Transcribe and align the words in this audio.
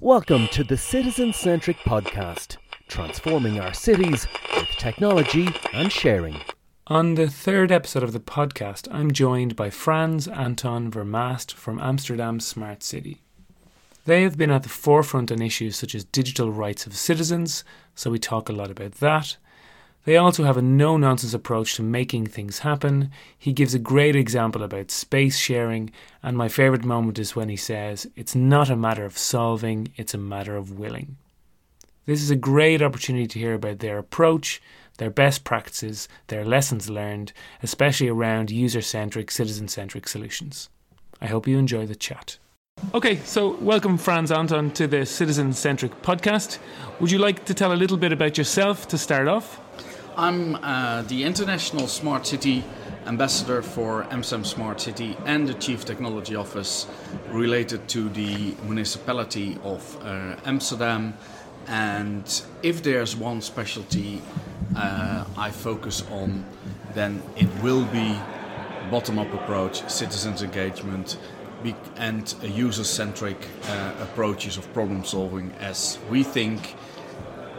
Welcome 0.00 0.46
to 0.52 0.62
the 0.62 0.76
Citizen 0.76 1.32
Centric 1.32 1.76
Podcast, 1.78 2.56
transforming 2.86 3.58
our 3.58 3.74
cities 3.74 4.28
with 4.54 4.68
technology 4.78 5.48
and 5.72 5.90
sharing. 5.90 6.40
On 6.86 7.16
the 7.16 7.28
third 7.28 7.72
episode 7.72 8.04
of 8.04 8.12
the 8.12 8.20
podcast, 8.20 8.86
I'm 8.92 9.10
joined 9.10 9.56
by 9.56 9.70
Frans 9.70 10.28
Anton 10.28 10.88
Vermast 10.88 11.52
from 11.52 11.80
Amsterdam 11.80 12.38
Smart 12.38 12.84
City. 12.84 13.22
They 14.04 14.22
have 14.22 14.38
been 14.38 14.52
at 14.52 14.62
the 14.62 14.68
forefront 14.68 15.32
on 15.32 15.42
issues 15.42 15.74
such 15.74 15.96
as 15.96 16.04
digital 16.04 16.52
rights 16.52 16.86
of 16.86 16.94
citizens, 16.94 17.64
so 17.96 18.08
we 18.08 18.20
talk 18.20 18.48
a 18.48 18.52
lot 18.52 18.70
about 18.70 18.92
that. 18.92 19.36
They 20.08 20.16
also 20.16 20.44
have 20.44 20.56
a 20.56 20.62
no 20.62 20.96
nonsense 20.96 21.34
approach 21.34 21.74
to 21.74 21.82
making 21.82 22.28
things 22.28 22.60
happen. 22.60 23.10
He 23.38 23.52
gives 23.52 23.74
a 23.74 23.78
great 23.78 24.16
example 24.16 24.62
about 24.62 24.90
space 24.90 25.36
sharing, 25.36 25.90
and 26.22 26.34
my 26.34 26.48
favourite 26.48 26.82
moment 26.82 27.18
is 27.18 27.36
when 27.36 27.50
he 27.50 27.56
says, 27.56 28.06
It's 28.16 28.34
not 28.34 28.70
a 28.70 28.74
matter 28.74 29.04
of 29.04 29.18
solving, 29.18 29.88
it's 29.96 30.14
a 30.14 30.16
matter 30.16 30.56
of 30.56 30.78
willing. 30.78 31.18
This 32.06 32.22
is 32.22 32.30
a 32.30 32.36
great 32.36 32.80
opportunity 32.80 33.26
to 33.26 33.38
hear 33.38 33.52
about 33.52 33.80
their 33.80 33.98
approach, 33.98 34.62
their 34.96 35.10
best 35.10 35.44
practices, 35.44 36.08
their 36.28 36.42
lessons 36.42 36.88
learned, 36.88 37.34
especially 37.62 38.08
around 38.08 38.50
user 38.50 38.80
centric, 38.80 39.30
citizen 39.30 39.68
centric 39.68 40.08
solutions. 40.08 40.70
I 41.20 41.26
hope 41.26 41.46
you 41.46 41.58
enjoy 41.58 41.84
the 41.84 41.94
chat. 41.94 42.38
Okay, 42.94 43.16
so 43.16 43.56
welcome, 43.56 43.98
Frans 43.98 44.32
Anton, 44.32 44.70
to 44.70 44.86
the 44.86 45.04
Citizen 45.04 45.52
Centric 45.52 46.00
podcast. 46.00 46.60
Would 46.98 47.10
you 47.10 47.18
like 47.18 47.44
to 47.44 47.52
tell 47.52 47.74
a 47.74 47.82
little 47.82 47.98
bit 47.98 48.12
about 48.12 48.38
yourself 48.38 48.88
to 48.88 48.96
start 48.96 49.28
off? 49.28 49.60
I'm 50.18 50.56
uh, 50.56 51.02
the 51.02 51.22
International 51.22 51.86
Smart 51.86 52.26
City 52.26 52.64
Ambassador 53.06 53.62
for 53.62 54.04
Amsterdam 54.10 54.44
Smart 54.44 54.80
City 54.80 55.16
and 55.26 55.46
the 55.46 55.54
Chief 55.54 55.84
Technology 55.84 56.34
Office 56.34 56.88
related 57.28 57.86
to 57.90 58.08
the 58.08 58.56
municipality 58.64 59.56
of 59.62 59.96
uh, 60.04 60.34
Amsterdam. 60.44 61.14
And 61.68 62.42
if 62.64 62.82
there's 62.82 63.14
one 63.14 63.40
specialty 63.40 64.20
uh, 64.74 65.24
I 65.36 65.52
focus 65.52 66.02
on, 66.10 66.44
then 66.94 67.22
it 67.36 67.48
will 67.62 67.84
be 67.84 68.18
bottom 68.90 69.20
up 69.20 69.32
approach, 69.32 69.88
citizens 69.88 70.42
engagement, 70.42 71.16
and 71.94 72.34
user 72.42 72.82
centric 72.82 73.46
uh, 73.68 73.92
approaches 74.00 74.56
of 74.56 74.72
problem 74.74 75.04
solving 75.04 75.52
as 75.60 76.00
we 76.10 76.24
think 76.24 76.74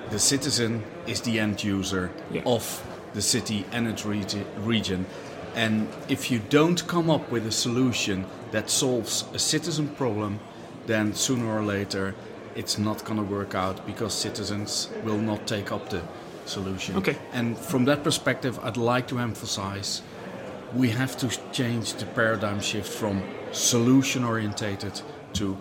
the 0.09 0.19
citizen 0.19 0.83
is 1.07 1.21
the 1.21 1.39
end 1.39 1.63
user 1.63 2.11
yeah. 2.31 2.41
of 2.45 2.83
the 3.13 3.21
city 3.21 3.65
and 3.71 3.87
its 3.87 4.05
region. 4.05 5.05
And 5.55 5.87
if 6.07 6.31
you 6.31 6.39
don't 6.39 6.85
come 6.87 7.09
up 7.09 7.31
with 7.31 7.45
a 7.47 7.51
solution 7.51 8.25
that 8.51 8.69
solves 8.69 9.25
a 9.33 9.39
citizen 9.39 9.87
problem, 9.89 10.39
then 10.85 11.13
sooner 11.13 11.47
or 11.47 11.63
later 11.63 12.15
it's 12.55 12.77
not 12.77 13.03
going 13.05 13.17
to 13.17 13.23
work 13.23 13.55
out 13.55 13.85
because 13.85 14.13
citizens 14.13 14.89
will 15.03 15.17
not 15.17 15.47
take 15.47 15.71
up 15.71 15.89
the 15.89 16.01
solution. 16.45 16.97
Okay. 16.97 17.17
And 17.31 17.57
from 17.57 17.85
that 17.85 18.03
perspective, 18.03 18.59
I'd 18.63 18.77
like 18.77 19.07
to 19.07 19.19
emphasize 19.19 20.01
we 20.73 20.89
have 20.89 21.17
to 21.17 21.29
change 21.51 21.93
the 21.95 22.05
paradigm 22.05 22.59
shift 22.59 22.91
from 22.91 23.23
solution 23.51 24.23
orientated 24.23 25.01
to 25.33 25.57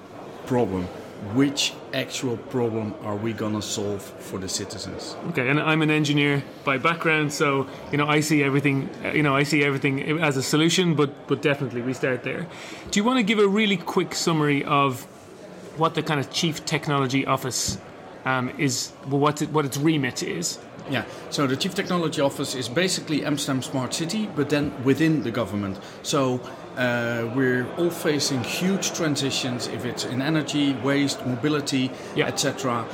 problem 0.46 0.86
which 1.34 1.72
actual 1.92 2.36
problem 2.36 2.94
are 3.02 3.16
we 3.16 3.32
going 3.32 3.54
to 3.54 3.62
solve 3.62 4.02
for 4.02 4.38
the 4.38 4.48
citizens? 4.48 5.16
Okay 5.28 5.48
and 5.48 5.60
i'm 5.60 5.82
an 5.82 5.90
engineer 5.90 6.42
by 6.64 6.78
background 6.78 7.32
so 7.32 7.66
you 7.90 7.98
know 7.98 8.06
i 8.06 8.20
see 8.20 8.42
everything 8.42 8.88
you 9.12 9.22
know 9.22 9.34
i 9.34 9.42
see 9.42 9.64
everything 9.64 10.20
as 10.20 10.36
a 10.36 10.42
solution 10.42 10.94
but 10.94 11.10
but 11.26 11.42
definitely 11.42 11.82
we 11.82 11.92
start 11.92 12.22
there. 12.22 12.46
Do 12.90 13.00
you 13.00 13.04
want 13.04 13.18
to 13.18 13.22
give 13.22 13.38
a 13.38 13.48
really 13.48 13.76
quick 13.76 14.14
summary 14.14 14.64
of 14.64 15.02
what 15.76 15.94
the 15.94 16.02
kind 16.02 16.20
of 16.20 16.30
chief 16.30 16.64
technology 16.64 17.26
office 17.26 17.78
um, 18.24 18.50
is 18.58 18.90
what 19.06 19.42
it, 19.42 19.50
what 19.50 19.64
its 19.64 19.76
remit 19.76 20.22
is? 20.22 20.58
Yeah, 20.90 21.04
so 21.28 21.46
the 21.46 21.56
Chief 21.56 21.74
Technology 21.74 22.22
Office 22.22 22.54
is 22.54 22.66
basically 22.66 23.22
Amsterdam 23.22 23.62
Smart 23.62 23.92
City, 23.92 24.26
but 24.34 24.48
then 24.48 24.72
within 24.84 25.22
the 25.22 25.30
government. 25.30 25.78
So 26.02 26.40
uh, 26.78 27.28
we're 27.34 27.66
all 27.76 27.90
facing 27.90 28.42
huge 28.44 28.92
transitions, 28.92 29.66
if 29.66 29.84
it's 29.84 30.04
in 30.04 30.22
energy, 30.22 30.74
waste, 30.74 31.26
mobility, 31.26 31.90
yeah. 32.14 32.28
etc. 32.28 32.86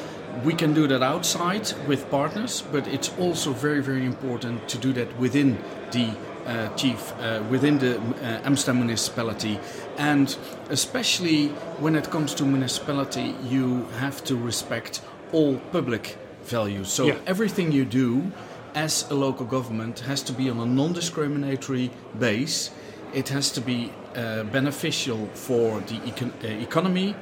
We 0.42 0.54
can 0.54 0.72
do 0.72 0.88
that 0.88 1.02
outside 1.02 1.70
with 1.86 2.10
partners, 2.10 2.64
but 2.72 2.88
it's 2.88 3.16
also 3.18 3.52
very, 3.52 3.82
very 3.82 4.04
important 4.04 4.68
to 4.70 4.78
do 4.78 4.92
that 4.94 5.16
within 5.18 5.58
the 5.92 6.16
uh, 6.46 6.74
chief, 6.76 7.12
uh, 7.20 7.42
within 7.50 7.78
the 7.78 7.98
uh, 7.98 8.40
Amsterdam 8.44 8.78
municipality. 8.78 9.60
And 9.98 10.34
especially 10.70 11.48
when 11.78 11.94
it 11.94 12.10
comes 12.10 12.34
to 12.34 12.44
municipality, 12.44 13.34
you 13.44 13.84
have 13.98 14.24
to 14.24 14.36
respect 14.36 15.02
all 15.32 15.58
public 15.72 16.16
values. 16.44 16.88
So 16.88 17.06
yeah. 17.06 17.18
everything 17.26 17.70
you 17.70 17.84
do 17.84 18.32
as 18.74 19.08
a 19.10 19.14
local 19.14 19.46
government 19.46 20.00
has 20.00 20.22
to 20.22 20.32
be 20.32 20.50
on 20.50 20.58
a 20.58 20.66
non-discriminatory 20.66 21.90
base. 22.18 22.70
It 23.14 23.28
has 23.28 23.50
to 23.52 23.60
be 23.60 23.92
uh, 24.16 24.42
beneficial 24.44 25.26
for 25.34 25.80
the 25.80 25.98
econ- 26.10 26.32
uh, 26.42 26.62
economy, 26.62 27.14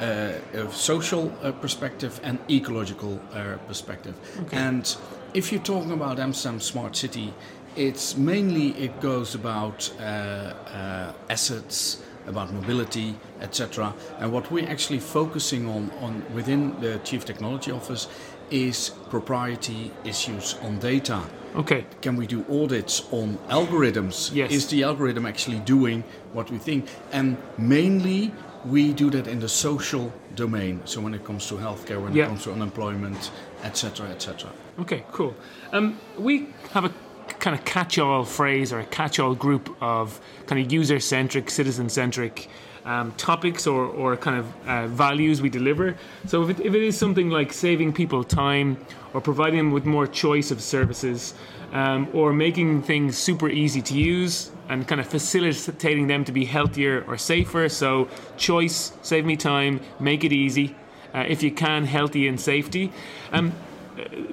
uh, 0.00 0.32
social 0.70 1.32
uh, 1.42 1.52
perspective, 1.52 2.20
and 2.24 2.38
ecological 2.50 3.20
uh, 3.32 3.56
perspective. 3.68 4.14
Okay. 4.40 4.56
And 4.56 4.96
if 5.34 5.52
you're 5.52 5.62
talking 5.62 5.92
about 5.92 6.18
Amsterdam 6.18 6.60
smart 6.60 6.96
city, 6.96 7.32
it's 7.76 8.16
mainly 8.16 8.70
it 8.70 9.00
goes 9.00 9.34
about 9.34 9.90
uh, 10.00 11.12
assets 11.30 12.02
about 12.28 12.52
mobility, 12.52 13.14
etc. 13.40 13.94
And 14.18 14.32
what 14.32 14.50
we're 14.50 14.68
actually 14.68 15.00
focusing 15.00 15.66
on, 15.68 15.90
on 16.00 16.22
within 16.34 16.78
the 16.80 16.98
Chief 16.98 17.24
Technology 17.24 17.72
Office 17.72 18.08
is 18.50 18.90
propriety 19.10 19.90
issues 20.04 20.54
on 20.62 20.78
data. 20.78 21.22
Okay. 21.56 21.86
Can 22.02 22.16
we 22.16 22.26
do 22.26 22.44
audits 22.50 23.08
on 23.10 23.38
algorithms? 23.48 24.34
Yes. 24.34 24.50
Is 24.52 24.66
the 24.68 24.82
algorithm 24.82 25.26
actually 25.26 25.60
doing 25.60 26.04
what 26.32 26.50
we 26.50 26.58
think? 26.58 26.88
And 27.12 27.36
mainly 27.56 28.32
we 28.64 28.92
do 28.92 29.10
that 29.10 29.26
in 29.26 29.40
the 29.40 29.48
social 29.48 30.12
domain. 30.34 30.80
So 30.84 31.00
when 31.00 31.14
it 31.14 31.24
comes 31.24 31.46
to 31.48 31.54
healthcare, 31.54 32.02
when 32.02 32.14
yeah. 32.14 32.24
it 32.24 32.28
comes 32.28 32.44
to 32.44 32.52
unemployment, 32.52 33.30
etc., 33.64 34.08
etc. 34.08 34.50
Okay, 34.78 35.04
cool. 35.12 35.34
Um, 35.72 35.98
we 36.18 36.48
have 36.72 36.84
a 36.84 36.92
kind 37.40 37.58
of 37.58 37.64
catch-all 37.64 38.24
phrase 38.24 38.72
or 38.72 38.80
a 38.80 38.86
catch-all 38.86 39.34
group 39.34 39.76
of 39.80 40.20
kind 40.46 40.64
of 40.64 40.72
user-centric, 40.72 41.50
citizen-centric 41.50 42.48
um, 42.84 43.12
topics 43.12 43.66
or, 43.66 43.86
or 43.86 44.16
kind 44.16 44.38
of 44.38 44.66
uh, 44.66 44.86
values 44.88 45.42
we 45.42 45.50
deliver. 45.50 45.96
So 46.26 46.42
if 46.42 46.58
it, 46.58 46.66
if 46.66 46.74
it 46.74 46.82
is 46.82 46.96
something 46.96 47.30
like 47.30 47.52
saving 47.52 47.92
people 47.92 48.24
time 48.24 48.76
or 49.12 49.20
providing 49.20 49.58
them 49.58 49.72
with 49.72 49.84
more 49.84 50.06
choice 50.06 50.50
of 50.50 50.60
services 50.60 51.34
um, 51.72 52.08
or 52.12 52.32
making 52.32 52.82
things 52.82 53.16
super 53.16 53.48
easy 53.48 53.82
to 53.82 53.94
use 53.94 54.50
and 54.68 54.86
kind 54.86 55.00
of 55.00 55.06
facilitating 55.06 56.06
them 56.06 56.24
to 56.24 56.32
be 56.32 56.44
healthier 56.44 57.04
or 57.06 57.16
safer. 57.16 57.68
So 57.68 58.08
choice, 58.36 58.92
save 59.02 59.24
me 59.24 59.36
time, 59.36 59.80
make 59.98 60.24
it 60.24 60.32
easy. 60.32 60.76
Uh, 61.14 61.24
if 61.26 61.42
you 61.42 61.50
can, 61.50 61.84
healthy 61.84 62.28
and 62.28 62.38
safety. 62.38 62.92
Um, 63.32 63.52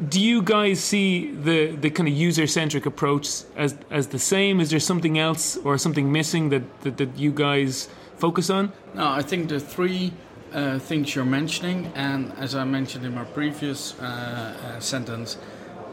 do 0.09 0.21
you 0.21 0.41
guys 0.41 0.79
see 0.79 1.31
the, 1.31 1.75
the 1.75 1.89
kind 1.89 2.07
of 2.07 2.13
user 2.13 2.47
centric 2.47 2.85
approach 2.85 3.43
as, 3.55 3.75
as 3.89 4.07
the 4.07 4.19
same? 4.19 4.59
Is 4.59 4.69
there 4.69 4.79
something 4.79 5.17
else 5.17 5.57
or 5.57 5.77
something 5.77 6.11
missing 6.11 6.49
that, 6.49 6.81
that, 6.81 6.97
that 6.97 7.17
you 7.17 7.31
guys 7.31 7.89
focus 8.17 8.49
on? 8.49 8.71
No, 8.93 9.09
I 9.09 9.21
think 9.21 9.49
the 9.49 9.59
three 9.59 10.13
uh, 10.53 10.79
things 10.79 11.15
you're 11.15 11.25
mentioning, 11.25 11.91
and 11.95 12.31
as 12.37 12.55
I 12.55 12.63
mentioned 12.63 13.05
in 13.05 13.13
my 13.15 13.25
previous 13.25 13.99
uh, 13.99 14.03
uh, 14.03 14.79
sentence, 14.79 15.37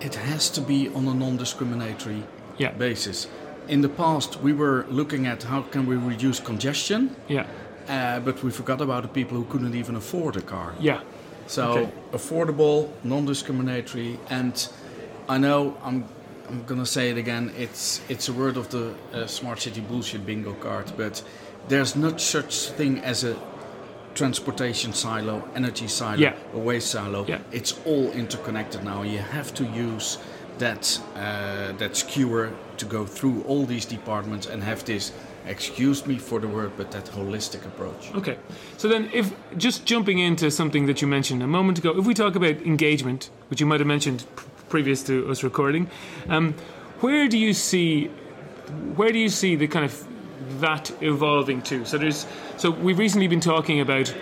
it 0.00 0.14
has 0.14 0.50
to 0.50 0.60
be 0.60 0.88
on 0.88 1.06
a 1.08 1.14
non-discriminatory 1.14 2.22
yeah. 2.58 2.72
basis. 2.72 3.28
In 3.68 3.80
the 3.80 3.88
past, 3.88 4.40
we 4.40 4.52
were 4.52 4.86
looking 4.88 5.26
at 5.26 5.42
how 5.44 5.62
can 5.62 5.86
we 5.86 5.96
reduce 5.96 6.40
congestion. 6.40 7.14
Yeah. 7.28 7.46
Uh, 7.88 8.20
but 8.20 8.42
we 8.42 8.50
forgot 8.50 8.80
about 8.80 9.02
the 9.02 9.08
people 9.08 9.36
who 9.36 9.44
couldn't 9.44 9.74
even 9.74 9.96
afford 9.96 10.36
a 10.36 10.42
car. 10.42 10.74
Yeah. 10.80 11.00
So 11.46 11.70
okay. 11.70 11.92
affordable, 12.12 12.88
non-discriminatory, 13.02 14.18
and 14.30 14.68
I 15.28 15.38
know 15.38 15.76
I'm 15.82 16.04
I'm 16.48 16.64
gonna 16.64 16.86
say 16.86 17.10
it 17.10 17.16
again. 17.16 17.52
It's 17.56 18.00
it's 18.08 18.28
a 18.28 18.32
word 18.32 18.56
of 18.56 18.68
the 18.68 18.94
uh, 19.12 19.26
smart 19.26 19.60
city 19.60 19.80
bullshit 19.80 20.24
bingo 20.26 20.54
card, 20.54 20.92
but 20.96 21.22
there's 21.68 21.96
not 21.96 22.20
such 22.20 22.70
thing 22.70 22.98
as 23.00 23.24
a 23.24 23.36
transportation 24.14 24.92
silo, 24.92 25.48
energy 25.54 25.88
silo, 25.88 26.18
yeah. 26.18 26.34
a 26.54 26.58
waste 26.58 26.90
silo. 26.90 27.24
Yeah. 27.26 27.40
It's 27.50 27.78
all 27.84 28.10
interconnected 28.12 28.84
now. 28.84 29.02
You 29.02 29.18
have 29.18 29.54
to 29.54 29.64
use 29.64 30.18
that 30.58 31.00
uh, 31.16 31.72
that 31.72 31.96
skewer 31.96 32.52
to 32.76 32.84
go 32.84 33.06
through 33.06 33.42
all 33.42 33.64
these 33.64 33.84
departments 33.84 34.46
and 34.46 34.62
have 34.62 34.84
this 34.84 35.12
excuse 35.46 36.06
me 36.06 36.18
for 36.18 36.38
the 36.38 36.46
word 36.46 36.70
but 36.76 36.90
that 36.92 37.04
holistic 37.06 37.64
approach 37.66 38.14
okay 38.14 38.36
so 38.76 38.86
then 38.86 39.10
if 39.12 39.34
just 39.56 39.84
jumping 39.84 40.18
into 40.20 40.50
something 40.50 40.86
that 40.86 41.02
you 41.02 41.08
mentioned 41.08 41.42
a 41.42 41.46
moment 41.46 41.78
ago 41.78 41.98
if 41.98 42.06
we 42.06 42.14
talk 42.14 42.36
about 42.36 42.54
engagement 42.62 43.30
which 43.48 43.60
you 43.60 43.66
might 43.66 43.80
have 43.80 43.86
mentioned 43.88 44.24
previous 44.68 45.02
to 45.02 45.28
us 45.28 45.42
recording 45.42 45.90
um, 46.28 46.54
where 47.00 47.26
do 47.26 47.36
you 47.38 47.52
see 47.52 48.06
where 48.94 49.10
do 49.10 49.18
you 49.18 49.28
see 49.28 49.56
the 49.56 49.66
kind 49.66 49.84
of 49.84 50.06
that 50.60 50.90
evolving 51.00 51.62
too. 51.62 51.84
So 51.84 51.98
there's 51.98 52.26
so 52.56 52.70
we've 52.70 52.98
recently 52.98 53.28
been 53.28 53.40
talking 53.40 53.80
about 53.80 54.14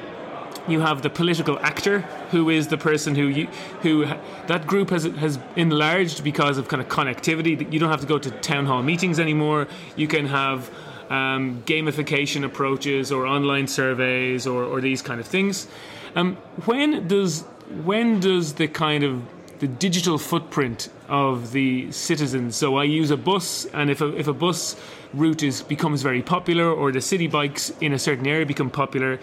you 0.68 0.80
have 0.80 1.02
the 1.02 1.10
political 1.10 1.58
actor 1.60 2.00
who 2.30 2.50
is 2.50 2.68
the 2.68 2.78
person 2.78 3.14
who 3.14 3.26
you, 3.26 3.46
who 3.82 4.06
that 4.46 4.66
group 4.66 4.90
has 4.90 5.04
has 5.04 5.38
enlarged 5.56 6.22
because 6.22 6.58
of 6.58 6.68
kind 6.68 6.80
of 6.80 6.88
connectivity. 6.88 7.58
That 7.58 7.72
you 7.72 7.78
don't 7.78 7.90
have 7.90 8.00
to 8.00 8.06
go 8.06 8.18
to 8.18 8.30
town 8.30 8.66
hall 8.66 8.82
meetings 8.82 9.18
anymore. 9.18 9.68
You 9.96 10.06
can 10.06 10.26
have 10.26 10.70
um, 11.10 11.62
gamification 11.66 12.44
approaches 12.44 13.10
or 13.10 13.26
online 13.26 13.66
surveys 13.66 14.46
or, 14.46 14.64
or 14.64 14.80
these 14.80 15.02
kind 15.02 15.20
of 15.20 15.26
things. 15.26 15.66
Um, 16.14 16.36
when 16.64 17.08
does 17.08 17.42
when 17.84 18.20
does 18.20 18.54
the 18.54 18.68
kind 18.68 19.04
of 19.04 19.22
the 19.60 19.68
digital 19.68 20.18
footprint 20.18 20.88
of 21.08 21.52
the 21.52 21.92
citizens 21.92 22.56
so 22.56 22.76
I 22.76 22.84
use 22.84 23.10
a 23.10 23.16
bus 23.16 23.66
and 23.66 23.90
if 23.90 24.00
a, 24.00 24.16
if 24.16 24.26
a 24.26 24.32
bus 24.32 24.76
route 25.14 25.42
is 25.42 25.62
becomes 25.62 26.02
very 26.02 26.22
popular 26.22 26.70
or 26.72 26.90
the 26.92 27.00
city 27.00 27.26
bikes 27.26 27.70
in 27.80 27.92
a 27.92 27.98
certain 27.98 28.26
area 28.26 28.44
become 28.46 28.70
popular 28.70 29.20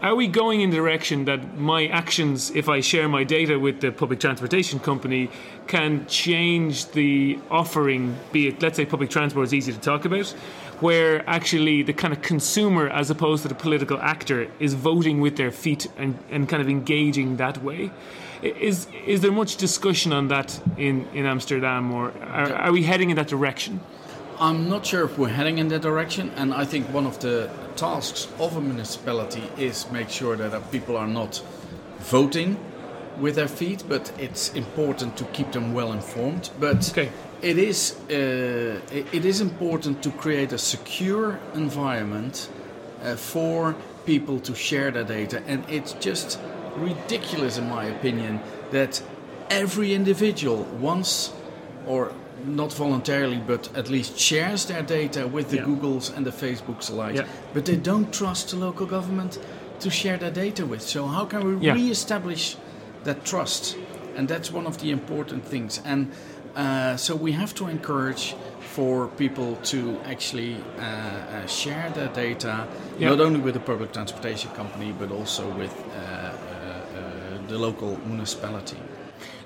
are 0.00 0.14
we 0.14 0.28
going 0.28 0.60
in 0.60 0.70
the 0.70 0.76
direction 0.76 1.24
that 1.24 1.58
my 1.58 1.88
actions, 1.88 2.52
if 2.52 2.68
I 2.68 2.78
share 2.78 3.08
my 3.08 3.24
data 3.24 3.58
with 3.58 3.80
the 3.80 3.90
public 3.90 4.20
transportation 4.20 4.78
company, 4.78 5.28
can 5.66 6.06
change 6.06 6.86
the 6.92 7.36
offering? 7.50 8.16
Be 8.30 8.46
it, 8.46 8.62
let's 8.62 8.76
say, 8.76 8.86
public 8.86 9.10
transport 9.10 9.46
is 9.46 9.54
easy 9.54 9.72
to 9.72 9.78
talk 9.80 10.04
about, 10.04 10.28
where 10.78 11.28
actually 11.28 11.82
the 11.82 11.92
kind 11.92 12.14
of 12.14 12.22
consumer, 12.22 12.88
as 12.88 13.10
opposed 13.10 13.42
to 13.42 13.48
the 13.48 13.56
political 13.56 13.98
actor, 13.98 14.48
is 14.60 14.74
voting 14.74 15.20
with 15.20 15.36
their 15.36 15.50
feet 15.50 15.88
and, 15.96 16.16
and 16.30 16.48
kind 16.48 16.62
of 16.62 16.68
engaging 16.68 17.38
that 17.38 17.60
way. 17.64 17.90
Is 18.42 18.86
is 19.06 19.20
there 19.20 19.32
much 19.32 19.56
discussion 19.56 20.12
on 20.12 20.28
that 20.28 20.60
in, 20.76 21.06
in 21.12 21.26
Amsterdam, 21.26 21.92
or 21.92 22.12
are, 22.22 22.52
are 22.52 22.72
we 22.72 22.82
heading 22.84 23.10
in 23.10 23.16
that 23.16 23.28
direction? 23.28 23.80
I'm 24.40 24.68
not 24.68 24.86
sure 24.86 25.04
if 25.04 25.18
we're 25.18 25.28
heading 25.28 25.58
in 25.58 25.68
that 25.68 25.82
direction, 25.82 26.30
and 26.36 26.54
I 26.54 26.64
think 26.64 26.86
one 26.94 27.06
of 27.06 27.18
the 27.18 27.50
tasks 27.74 28.28
of 28.38 28.56
a 28.56 28.60
municipality 28.60 29.42
is 29.58 29.90
make 29.90 30.08
sure 30.08 30.36
that 30.36 30.70
people 30.70 30.96
are 30.96 31.08
not 31.08 31.42
voting 31.98 32.56
with 33.20 33.34
their 33.34 33.48
feet, 33.48 33.82
but 33.88 34.12
it's 34.18 34.54
important 34.54 35.16
to 35.16 35.24
keep 35.24 35.50
them 35.50 35.74
well 35.74 35.92
informed. 35.92 36.50
But 36.60 36.90
okay. 36.90 37.10
it 37.42 37.58
is 37.58 37.96
uh, 38.08 38.80
it 38.92 39.24
is 39.24 39.40
important 39.40 40.02
to 40.02 40.10
create 40.10 40.52
a 40.52 40.58
secure 40.58 41.40
environment 41.54 42.48
uh, 43.02 43.16
for 43.16 43.74
people 44.06 44.38
to 44.40 44.54
share 44.54 44.92
their 44.92 45.04
data, 45.04 45.42
and 45.48 45.64
it's 45.68 45.94
just 45.94 46.38
ridiculous, 46.78 47.58
in 47.58 47.68
my 47.68 47.84
opinion, 47.84 48.40
that 48.70 49.02
every 49.50 49.94
individual 49.94 50.64
wants 50.80 51.32
or 51.86 52.12
not 52.44 52.72
voluntarily, 52.72 53.38
but 53.46 53.76
at 53.76 53.88
least 53.88 54.18
shares 54.18 54.66
their 54.66 54.82
data 54.82 55.26
with 55.26 55.50
the 55.50 55.56
yeah. 55.56 55.64
Googles 55.64 56.16
and 56.16 56.24
the 56.24 56.30
Facebooks 56.30 56.90
alike. 56.90 57.16
Yeah. 57.16 57.26
But 57.52 57.66
they 57.66 57.76
don't 57.76 58.12
trust 58.12 58.50
the 58.50 58.56
local 58.56 58.86
government 58.86 59.38
to 59.80 59.90
share 59.90 60.16
their 60.16 60.30
data 60.30 60.66
with. 60.66 60.82
So 60.82 61.06
how 61.06 61.24
can 61.24 61.58
we 61.58 61.66
yeah. 61.66 61.74
re-establish 61.74 62.56
that 63.04 63.24
trust? 63.24 63.76
And 64.16 64.28
that's 64.28 64.52
one 64.52 64.66
of 64.66 64.78
the 64.78 64.90
important 64.90 65.44
things. 65.44 65.80
And 65.84 66.12
uh, 66.54 66.96
so 66.96 67.14
we 67.14 67.32
have 67.32 67.54
to 67.54 67.68
encourage 67.68 68.34
for 68.60 69.08
people 69.08 69.56
to 69.62 69.98
actually 70.04 70.56
uh, 70.78 70.82
uh, 70.82 71.46
share 71.46 71.90
their 71.90 72.08
data, 72.08 72.66
not 72.98 73.20
only 73.20 73.40
with 73.40 73.54
the 73.54 73.60
public 73.60 73.92
transportation 73.92 74.50
company, 74.52 74.92
but 74.98 75.10
also 75.10 75.48
with 75.56 75.72
uh, 75.96 76.27
the 77.48 77.58
local 77.58 77.98
municipality. 78.06 78.76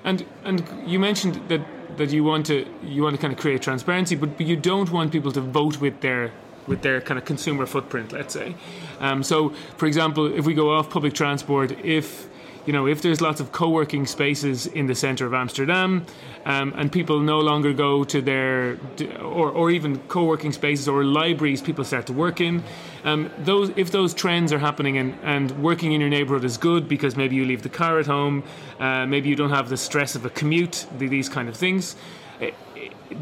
And 0.03 0.25
and 0.43 0.63
you 0.85 0.99
mentioned 0.99 1.35
that 1.47 1.61
that 1.97 2.11
you 2.11 2.23
want 2.23 2.45
to 2.47 2.65
you 2.83 3.03
want 3.03 3.15
to 3.15 3.21
kind 3.21 3.33
of 3.33 3.39
create 3.39 3.61
transparency, 3.61 4.15
but, 4.15 4.39
you 4.39 4.55
don't 4.55 4.91
want 4.91 5.11
people 5.11 5.31
to 5.31 5.41
vote 5.41 5.79
with 5.79 6.01
their 6.01 6.31
with 6.67 6.81
their 6.81 7.01
kind 7.01 7.17
of 7.17 7.25
consumer 7.25 7.65
footprint, 7.65 8.11
let's 8.11 8.33
say. 8.33 8.55
Um, 8.99 9.21
so, 9.23 9.49
for 9.77 9.85
example, 9.85 10.33
if 10.33 10.45
we 10.45 10.53
go 10.53 10.73
off 10.73 10.89
public 10.89 11.13
transport, 11.13 11.71
if 11.83 12.27
you 12.65 12.71
know, 12.73 12.87
if 12.87 13.01
there's 13.01 13.19
lots 13.19 13.39
of 13.39 13.51
co-working 13.51 14.05
spaces 14.05 14.67
in 14.67 14.87
the 14.87 14.95
centre 14.95 15.25
of 15.25 15.33
Amsterdam, 15.33 16.05
um, 16.45 16.73
and 16.77 16.91
people 16.91 17.19
no 17.19 17.39
longer 17.39 17.73
go 17.73 18.03
to 18.05 18.21
their, 18.21 18.77
or, 19.21 19.49
or 19.49 19.69
even 19.69 19.99
co-working 20.07 20.51
spaces 20.51 20.87
or 20.87 21.03
libraries, 21.03 21.61
people 21.61 21.83
start 21.83 22.07
to 22.07 22.13
work 22.13 22.39
in. 22.39 22.63
Um, 23.03 23.29
those, 23.37 23.71
if 23.75 23.91
those 23.91 24.13
trends 24.13 24.53
are 24.53 24.59
happening 24.59 24.97
and, 24.97 25.17
and 25.23 25.51
working 25.61 25.91
in 25.91 25.99
your 25.99 26.09
neighbourhood 26.09 26.45
is 26.45 26.57
good 26.57 26.87
because 26.87 27.17
maybe 27.17 27.35
you 27.35 27.45
leave 27.45 27.63
the 27.63 27.69
car 27.69 27.99
at 27.99 28.05
home, 28.05 28.43
uh, 28.79 29.05
maybe 29.05 29.27
you 29.27 29.35
don't 29.35 29.49
have 29.49 29.69
the 29.69 29.77
stress 29.77 30.15
of 30.15 30.25
a 30.25 30.29
commute, 30.29 30.85
these 30.97 31.27
kind 31.27 31.49
of 31.49 31.57
things. 31.57 31.97
Eh, 32.39 32.51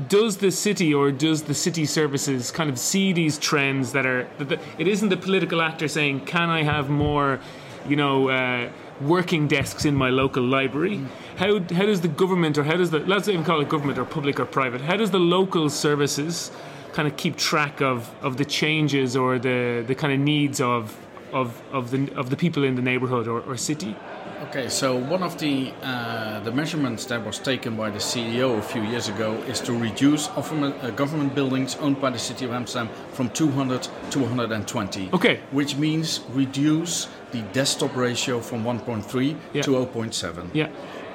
does 0.07 0.37
the 0.37 0.51
city 0.51 0.93
or 0.93 1.11
does 1.11 1.43
the 1.43 1.53
city 1.53 1.85
services 1.85 2.51
kind 2.51 2.69
of 2.69 2.77
see 2.79 3.11
these 3.11 3.37
trends 3.37 3.91
that 3.91 4.05
are? 4.05 4.27
That 4.37 4.61
it 4.77 4.87
isn't 4.87 5.09
the 5.09 5.17
political 5.17 5.61
actor 5.61 5.87
saying, 5.87 6.21
"Can 6.21 6.49
I 6.49 6.63
have 6.63 6.89
more?" 6.89 7.39
You 7.87 7.95
know. 7.95 8.29
Uh, 8.29 8.69
working 9.01 9.47
desks 9.47 9.85
in 9.85 9.95
my 9.95 10.09
local 10.09 10.43
library. 10.43 10.97
Mm. 10.97 11.07
How, 11.37 11.75
how 11.75 11.85
does 11.85 12.01
the 12.01 12.07
government, 12.07 12.57
or 12.57 12.63
how 12.63 12.77
does 12.77 12.91
the, 12.91 12.99
let's 12.99 13.27
even 13.27 13.43
call 13.43 13.61
it 13.61 13.69
government 13.69 13.97
or 13.97 14.05
public 14.05 14.39
or 14.39 14.45
private, 14.45 14.81
how 14.81 14.97
does 14.97 15.11
the 15.11 15.19
local 15.19 15.69
services 15.69 16.51
kind 16.93 17.07
of 17.07 17.17
keep 17.17 17.35
track 17.37 17.81
of, 17.81 18.13
of 18.21 18.37
the 18.37 18.45
changes 18.45 19.15
or 19.15 19.39
the, 19.39 19.83
the 19.87 19.95
kind 19.95 20.13
of 20.13 20.19
needs 20.19 20.59
of, 20.61 20.97
of, 21.31 21.61
of, 21.71 21.91
the, 21.91 22.13
of 22.15 22.29
the 22.29 22.37
people 22.37 22.63
in 22.63 22.75
the 22.75 22.81
neighborhood 22.81 23.27
or, 23.27 23.41
or 23.41 23.57
city? 23.57 23.95
Okay, 24.41 24.69
so 24.69 24.95
one 24.95 25.21
of 25.21 25.37
the 25.37 25.71
uh, 25.83 26.39
the 26.39 26.51
measurements 26.51 27.05
that 27.05 27.23
was 27.23 27.37
taken 27.37 27.75
by 27.75 27.91
the 27.91 27.99
CEO 27.99 28.57
a 28.57 28.61
few 28.61 28.81
years 28.81 29.07
ago 29.07 29.33
is 29.47 29.59
to 29.61 29.71
reduce 29.71 30.27
government, 30.29 30.75
uh, 30.83 31.35
buildings 31.35 31.75
owned 31.75 32.01
by 32.01 32.09
the 32.09 32.17
city 32.17 32.45
of 32.45 32.51
Amsterdam 32.51 32.89
from 33.13 33.29
200 33.29 33.87
to 34.09 34.19
120. 34.19 35.09
Okay, 35.13 35.41
which 35.51 35.75
means 35.77 36.21
reduce 36.31 37.07
the 37.31 37.43
desktop 37.53 37.95
ratio 37.95 38.39
from 38.39 38.63
1.3 38.63 39.37
yeah. 39.53 39.61
to 39.61 39.71
0.7. 39.71 40.49
Yeah. 40.55 40.69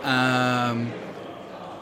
Um, 0.05 0.93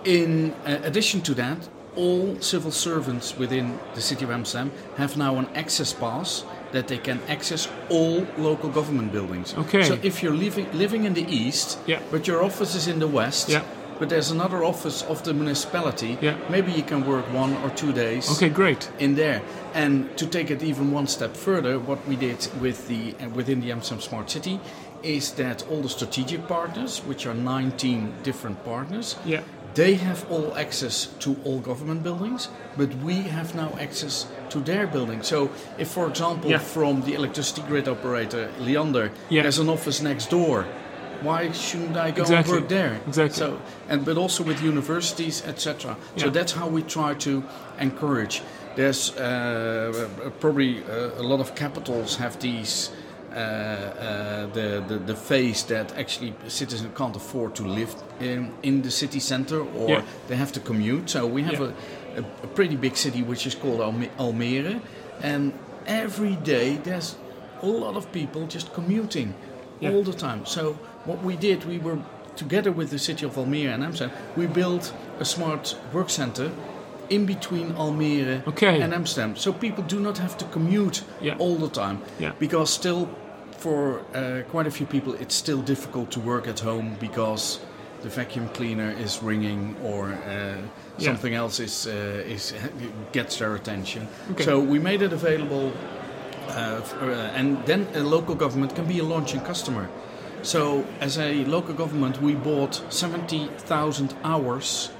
in 0.05 0.53
uh, 0.65 0.81
addition 0.83 1.21
to 1.23 1.35
that, 1.35 1.69
all 1.97 2.41
civil 2.41 2.71
servants 2.71 3.37
within 3.37 3.79
the 3.95 4.01
city 4.01 4.25
of 4.25 4.31
Amsterdam 4.31 4.73
have 4.97 5.17
now 5.17 5.37
an 5.37 5.47
access 5.55 5.93
pass 5.93 6.45
that 6.73 6.89
they 6.89 6.99
can 6.99 7.21
access 7.29 7.69
all 7.89 8.27
local 8.37 8.69
government 8.69 9.13
buildings. 9.13 9.55
Okay. 9.55 9.85
So 9.85 9.99
if 10.03 10.23
you're 10.23 10.35
living 10.35 10.67
living 10.73 11.05
in 11.05 11.15
the 11.15 11.27
east, 11.29 11.79
yeah. 11.87 12.01
but 12.11 12.27
your 12.27 12.43
office 12.43 12.75
is 12.75 12.89
in 12.89 12.99
the 12.99 13.07
west, 13.07 13.49
yeah. 13.49 13.63
but 13.99 14.09
there's 14.09 14.33
another 14.33 14.65
office 14.65 15.03
of 15.03 15.23
the 15.23 15.33
municipality, 15.33 16.19
yeah. 16.21 16.37
maybe 16.51 16.73
you 16.73 16.83
can 16.83 17.07
work 17.07 17.25
one 17.33 17.55
or 17.63 17.71
two 17.71 17.93
days. 17.93 18.29
Okay, 18.33 18.49
great. 18.49 18.91
In 18.99 19.15
there, 19.15 19.41
and 19.73 20.17
to 20.19 20.27
take 20.27 20.51
it 20.51 20.63
even 20.63 20.91
one 20.91 21.07
step 21.07 21.37
further, 21.37 21.79
what 21.79 22.05
we 22.09 22.17
did 22.17 22.49
with 22.61 22.89
the 22.89 23.15
uh, 23.21 23.29
within 23.29 23.61
the 23.61 23.71
Amsterdam 23.71 24.01
Smart 24.01 24.31
City 24.31 24.59
is 25.05 25.33
that 25.33 25.63
all 25.71 25.83
the 25.83 25.89
strategic 25.89 26.49
partners, 26.49 27.01
which 27.01 27.27
are 27.27 27.35
19 27.35 28.15
different 28.23 28.65
partners, 28.65 29.17
yeah. 29.25 29.43
They 29.75 29.95
have 29.95 30.31
all 30.31 30.57
access 30.57 31.07
to 31.21 31.37
all 31.45 31.59
government 31.59 32.05
buildings, 32.05 32.49
but 32.77 32.95
we 32.97 33.15
have 33.23 33.55
now 33.57 33.77
access 33.81 34.27
to 34.51 34.61
their 34.61 34.87
building. 34.87 35.23
So, 35.23 35.51
if, 35.79 35.89
for 35.89 36.09
example, 36.09 36.51
yeah. 36.51 36.59
from 36.59 37.03
the 37.03 37.15
electricity 37.15 37.63
grid 37.63 37.89
operator 37.89 38.51
Liander, 38.61 39.11
yeah. 39.31 39.43
there's 39.43 39.59
an 39.59 39.69
office 39.69 40.01
next 40.01 40.31
door, 40.31 40.65
why 41.23 41.51
shouldn't 41.53 41.97
I 41.97 42.11
go 42.11 42.23
exactly. 42.23 42.53
and 42.53 42.63
work 42.63 42.69
there? 42.69 43.01
Exactly. 43.07 43.39
So, 43.39 43.61
and 43.89 44.05
but 44.05 44.17
also 44.17 44.45
with 44.45 44.63
universities, 44.63 45.45
etc. 45.45 45.97
Yeah. 46.17 46.25
So 46.25 46.31
that's 46.31 46.53
how 46.53 46.69
we 46.69 46.83
try 46.83 47.15
to 47.15 47.43
encourage. 47.81 48.43
There's 48.77 49.17
uh, 49.17 50.09
probably 50.41 50.85
uh, 50.85 51.21
a 51.21 51.23
lot 51.23 51.41
of 51.41 51.55
capitals 51.55 52.17
have 52.17 52.39
these. 52.41 52.91
Uh, 53.35 53.37
uh, 53.37 54.47
the, 54.53 54.85
the 54.87 54.99
the 55.07 55.15
phase 55.17 55.65
that 55.65 55.93
actually 55.99 56.33
citizens 56.47 56.89
can't 56.95 57.17
afford 57.17 57.53
to 57.53 57.65
live 57.65 57.93
in 58.21 58.53
in 58.63 58.83
the 58.83 58.91
city 58.91 59.19
center 59.19 59.61
or 59.61 59.89
yeah. 59.89 60.03
they 60.29 60.37
have 60.37 60.53
to 60.53 60.61
commute. 60.61 61.11
So 61.11 61.27
we 61.27 61.43
have 61.43 61.61
yeah. 61.61 61.73
a, 62.17 62.21
a, 62.45 62.49
pretty 62.55 62.77
big 62.77 62.97
city 62.97 63.23
which 63.23 63.45
is 63.47 63.57
called 63.57 63.81
Almere, 64.19 64.81
and 65.23 65.53
every 65.87 66.37
day 66.37 66.77
there's 66.85 67.17
a 67.63 67.67
lot 67.67 67.97
of 67.97 68.13
people 68.13 68.47
just 68.47 68.73
commuting 68.73 69.35
yeah. 69.81 69.91
all 69.91 70.05
the 70.05 70.13
time. 70.13 70.47
So 70.47 70.75
what 71.05 71.23
we 71.25 71.37
did, 71.37 71.65
we 71.65 71.79
were 71.79 71.99
together 72.37 72.73
with 72.73 72.91
the 72.91 72.99
city 72.99 73.27
of 73.27 73.35
Almere 73.37 73.73
and 73.75 73.83
Amsterdam, 73.83 74.17
we 74.37 74.47
built 74.47 74.93
a 75.19 75.25
smart 75.25 75.77
work 75.93 76.11
center 76.11 76.51
in 77.11 77.27
between 77.27 77.73
Almere 77.75 78.47
okay. 78.47 78.81
and 78.81 78.95
Amsterdam. 78.95 79.37
So 79.37 79.53
people 79.53 79.85
do 79.85 80.01
not 80.01 80.19
have 80.19 80.37
to 80.39 80.45
commute 80.47 81.05
yeah. 81.21 81.37
all 81.39 81.57
the 81.57 81.69
time. 81.69 82.03
Yeah. 82.19 82.33
Because 82.39 82.71
still, 82.71 83.09
for 83.65 84.01
uh, 84.15 84.43
quite 84.51 84.67
a 84.67 84.71
few 84.71 84.87
people, 84.87 85.15
it's 85.15 85.35
still 85.35 85.63
difficult 85.63 86.11
to 86.11 86.21
work 86.21 86.47
at 86.47 86.61
home 86.61 86.97
because 87.01 87.61
the 88.03 88.11
vacuum 88.11 88.47
cleaner 88.49 88.91
is 89.05 89.23
ringing 89.23 89.75
or 89.83 90.13
uh, 90.13 90.57
something 90.99 91.33
yeah. 91.33 91.43
else 91.43 91.61
is 91.61 91.87
uh, 91.87 92.35
is 92.35 92.53
gets 93.13 93.39
their 93.39 93.55
attention. 93.55 94.07
Okay. 94.33 94.45
So 94.45 94.61
we 94.73 94.79
made 94.79 95.01
it 95.07 95.13
available, 95.13 95.73
uh, 96.49 96.83
for, 96.83 97.11
and 97.39 97.65
then 97.65 97.87
a 97.95 98.03
local 98.17 98.35
government 98.35 98.75
can 98.75 98.87
be 98.87 98.99
a 98.99 99.05
launching 99.15 99.41
customer. 99.41 99.89
So, 100.43 100.85
as 101.01 101.17
a 101.17 101.45
local 101.47 101.75
government, 101.75 102.21
we 102.21 102.35
bought 102.35 102.75
70,000 102.91 104.15
hours 104.25 104.91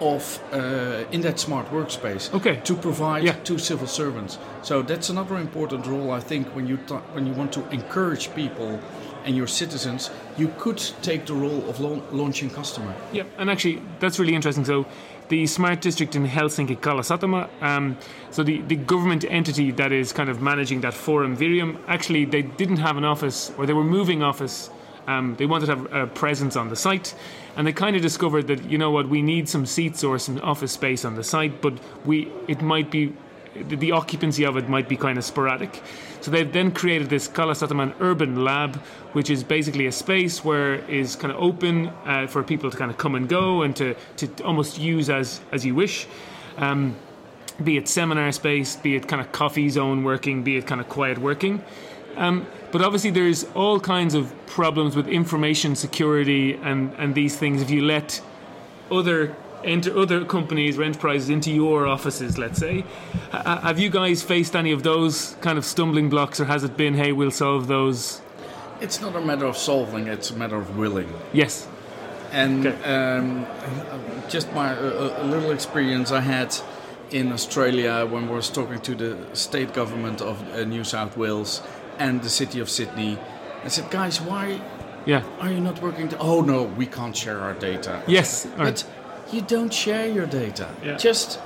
of 0.00 0.40
uh, 0.52 1.04
in 1.12 1.20
that 1.22 1.38
smart 1.38 1.70
workspace 1.70 2.32
Okay. 2.34 2.60
to 2.64 2.74
provide 2.74 3.24
Yeah. 3.24 3.34
to 3.44 3.58
civil 3.58 3.86
servants. 3.86 4.38
So 4.62 4.82
that's 4.82 5.10
another 5.10 5.36
important 5.36 5.86
role 5.86 6.10
I 6.10 6.20
think 6.20 6.46
when 6.56 6.66
you 6.66 6.78
ta- 6.86 7.02
when 7.14 7.26
you 7.26 7.32
want 7.34 7.52
to 7.52 7.60
encourage 7.70 8.34
people 8.34 8.78
and 9.26 9.36
your 9.36 9.46
citizens, 9.48 10.10
you 10.38 10.48
could 10.58 10.78
take 11.02 11.26
the 11.26 11.34
role 11.34 11.62
of 11.68 11.78
lau- 11.80 12.02
launching 12.12 12.50
customer. 12.50 12.94
Yeah, 13.12 13.24
and 13.38 13.50
actually, 13.50 13.82
that's 13.98 14.18
really 14.18 14.34
interesting. 14.34 14.64
So, 14.64 14.86
the 15.28 15.46
smart 15.46 15.80
district 15.82 16.16
in 16.16 16.26
Helsinki, 16.26 16.76
Kalasatama, 16.76 17.48
um, 17.62 17.96
so 18.30 18.42
the, 18.42 18.62
the 18.62 18.76
government 18.76 19.24
entity 19.28 19.70
that 19.72 19.92
is 19.92 20.12
kind 20.12 20.28
of 20.30 20.40
managing 20.40 20.80
that 20.80 20.94
Forum 20.94 21.36
Virium, 21.36 21.76
actually, 21.86 22.24
they 22.24 22.42
didn't 22.42 22.78
have 22.78 22.96
an 22.96 23.04
office, 23.04 23.52
or 23.58 23.66
they 23.66 23.74
were 23.74 23.84
moving 23.84 24.22
office. 24.22 24.70
Um, 25.10 25.34
they 25.36 25.46
wanted 25.46 25.66
to 25.66 25.76
have 25.76 25.92
a 25.92 26.06
presence 26.06 26.54
on 26.56 26.68
the 26.68 26.76
site, 26.76 27.14
and 27.56 27.66
they 27.66 27.72
kind 27.72 27.96
of 27.96 28.02
discovered 28.02 28.46
that 28.46 28.60
you 28.70 28.78
know 28.78 28.90
what, 28.90 29.08
we 29.08 29.22
need 29.22 29.48
some 29.48 29.66
seats 29.66 30.04
or 30.04 30.18
some 30.18 30.40
office 30.42 30.72
space 30.72 31.04
on 31.04 31.16
the 31.16 31.24
site, 31.24 31.60
but 31.60 31.74
we 32.04 32.30
it 32.46 32.62
might 32.62 32.90
be 32.90 33.12
the, 33.54 33.90
occupancy 33.90 34.44
of 34.44 34.56
it 34.56 34.68
might 34.68 34.88
be 34.88 34.96
kind 34.96 35.18
of 35.18 35.24
sporadic. 35.24 35.82
So 36.20 36.30
they've 36.30 36.52
then 36.52 36.70
created 36.70 37.10
this 37.10 37.26
Kalasataman 37.28 37.94
Urban 38.00 38.44
Lab, 38.44 38.76
which 39.12 39.30
is 39.30 39.42
basically 39.42 39.86
a 39.86 39.92
space 39.92 40.44
where 40.44 40.74
is 40.88 41.16
kind 41.16 41.32
of 41.32 41.42
open 41.42 41.88
uh, 42.04 42.28
for 42.28 42.42
people 42.44 42.70
to 42.70 42.76
kind 42.76 42.90
of 42.90 42.96
come 42.96 43.16
and 43.16 43.28
go 43.28 43.62
and 43.62 43.74
to, 43.76 43.96
to 44.18 44.44
almost 44.44 44.78
use 44.78 45.10
as 45.10 45.40
as 45.50 45.64
you 45.64 45.74
wish. 45.74 46.06
Um, 46.56 46.94
be 47.62 47.76
it 47.76 47.88
seminar 47.88 48.32
space, 48.32 48.76
be 48.76 48.96
it 48.96 49.08
kind 49.08 49.20
of 49.20 49.32
coffee 49.32 49.68
zone 49.68 50.04
working, 50.04 50.42
be 50.42 50.56
it 50.56 50.66
kind 50.66 50.80
of 50.80 50.88
quiet 50.88 51.18
working. 51.18 51.62
Um, 52.20 52.46
but 52.70 52.82
obviously, 52.82 53.10
there's 53.10 53.44
all 53.54 53.80
kinds 53.80 54.14
of 54.14 54.32
problems 54.46 54.94
with 54.94 55.08
information 55.08 55.74
security 55.74 56.54
and, 56.54 56.92
and 56.98 57.14
these 57.14 57.36
things. 57.36 57.62
If 57.62 57.70
you 57.70 57.82
let 57.82 58.20
other 58.90 59.34
enter 59.64 59.98
other 59.98 60.24
companies 60.24 60.78
or 60.78 60.82
enterprises 60.84 61.28
into 61.30 61.50
your 61.50 61.86
offices, 61.86 62.38
let's 62.38 62.58
say, 62.58 62.84
H- 63.34 63.58
have 63.68 63.78
you 63.78 63.90
guys 63.90 64.22
faced 64.22 64.54
any 64.54 64.72
of 64.72 64.82
those 64.82 65.36
kind 65.40 65.56
of 65.58 65.64
stumbling 65.64 66.08
blocks, 66.10 66.38
or 66.40 66.44
has 66.44 66.62
it 66.62 66.76
been, 66.76 66.94
hey, 66.94 67.12
we'll 67.12 67.30
solve 67.30 67.66
those? 67.66 68.20
It's 68.80 69.00
not 69.00 69.16
a 69.16 69.20
matter 69.20 69.46
of 69.46 69.56
solving; 69.56 70.06
it's 70.06 70.30
a 70.30 70.36
matter 70.36 70.56
of 70.56 70.76
willing. 70.76 71.12
Yes. 71.32 71.66
And 72.32 72.66
Okay. 72.66 72.94
um, 72.94 73.46
just 74.28 74.52
my 74.52 74.72
a 74.72 75.24
little 75.24 75.50
experience 75.52 76.12
I 76.12 76.20
had 76.20 76.54
in 77.10 77.32
Australia 77.32 78.06
when 78.06 78.28
we 78.28 78.34
was 78.36 78.48
talking 78.50 78.78
to 78.80 78.94
the 78.94 79.16
state 79.32 79.72
government 79.74 80.20
of 80.20 80.36
uh, 80.54 80.64
New 80.64 80.84
South 80.84 81.16
Wales 81.16 81.60
and 82.00 82.22
the 82.22 82.28
city 82.30 82.58
of 82.60 82.68
Sydney. 82.68 83.18
I 83.64 83.68
said, 83.68 83.90
guys, 83.90 84.20
why 84.20 84.60
Yeah. 85.06 85.22
are 85.40 85.50
you 85.52 85.60
not 85.60 85.80
working? 85.82 86.08
To- 86.08 86.18
oh 86.18 86.40
no, 86.40 86.62
we 86.64 86.86
can't 86.86 87.16
share 87.16 87.38
our 87.40 87.54
data. 87.54 88.02
Yes. 88.06 88.46
all 88.46 88.52
right. 88.64 88.84
But 88.84 89.32
you 89.34 89.42
don't 89.42 89.72
share 89.72 90.06
your 90.08 90.26
data. 90.26 90.66
Yeah. 90.84 90.96
Just 90.96 91.38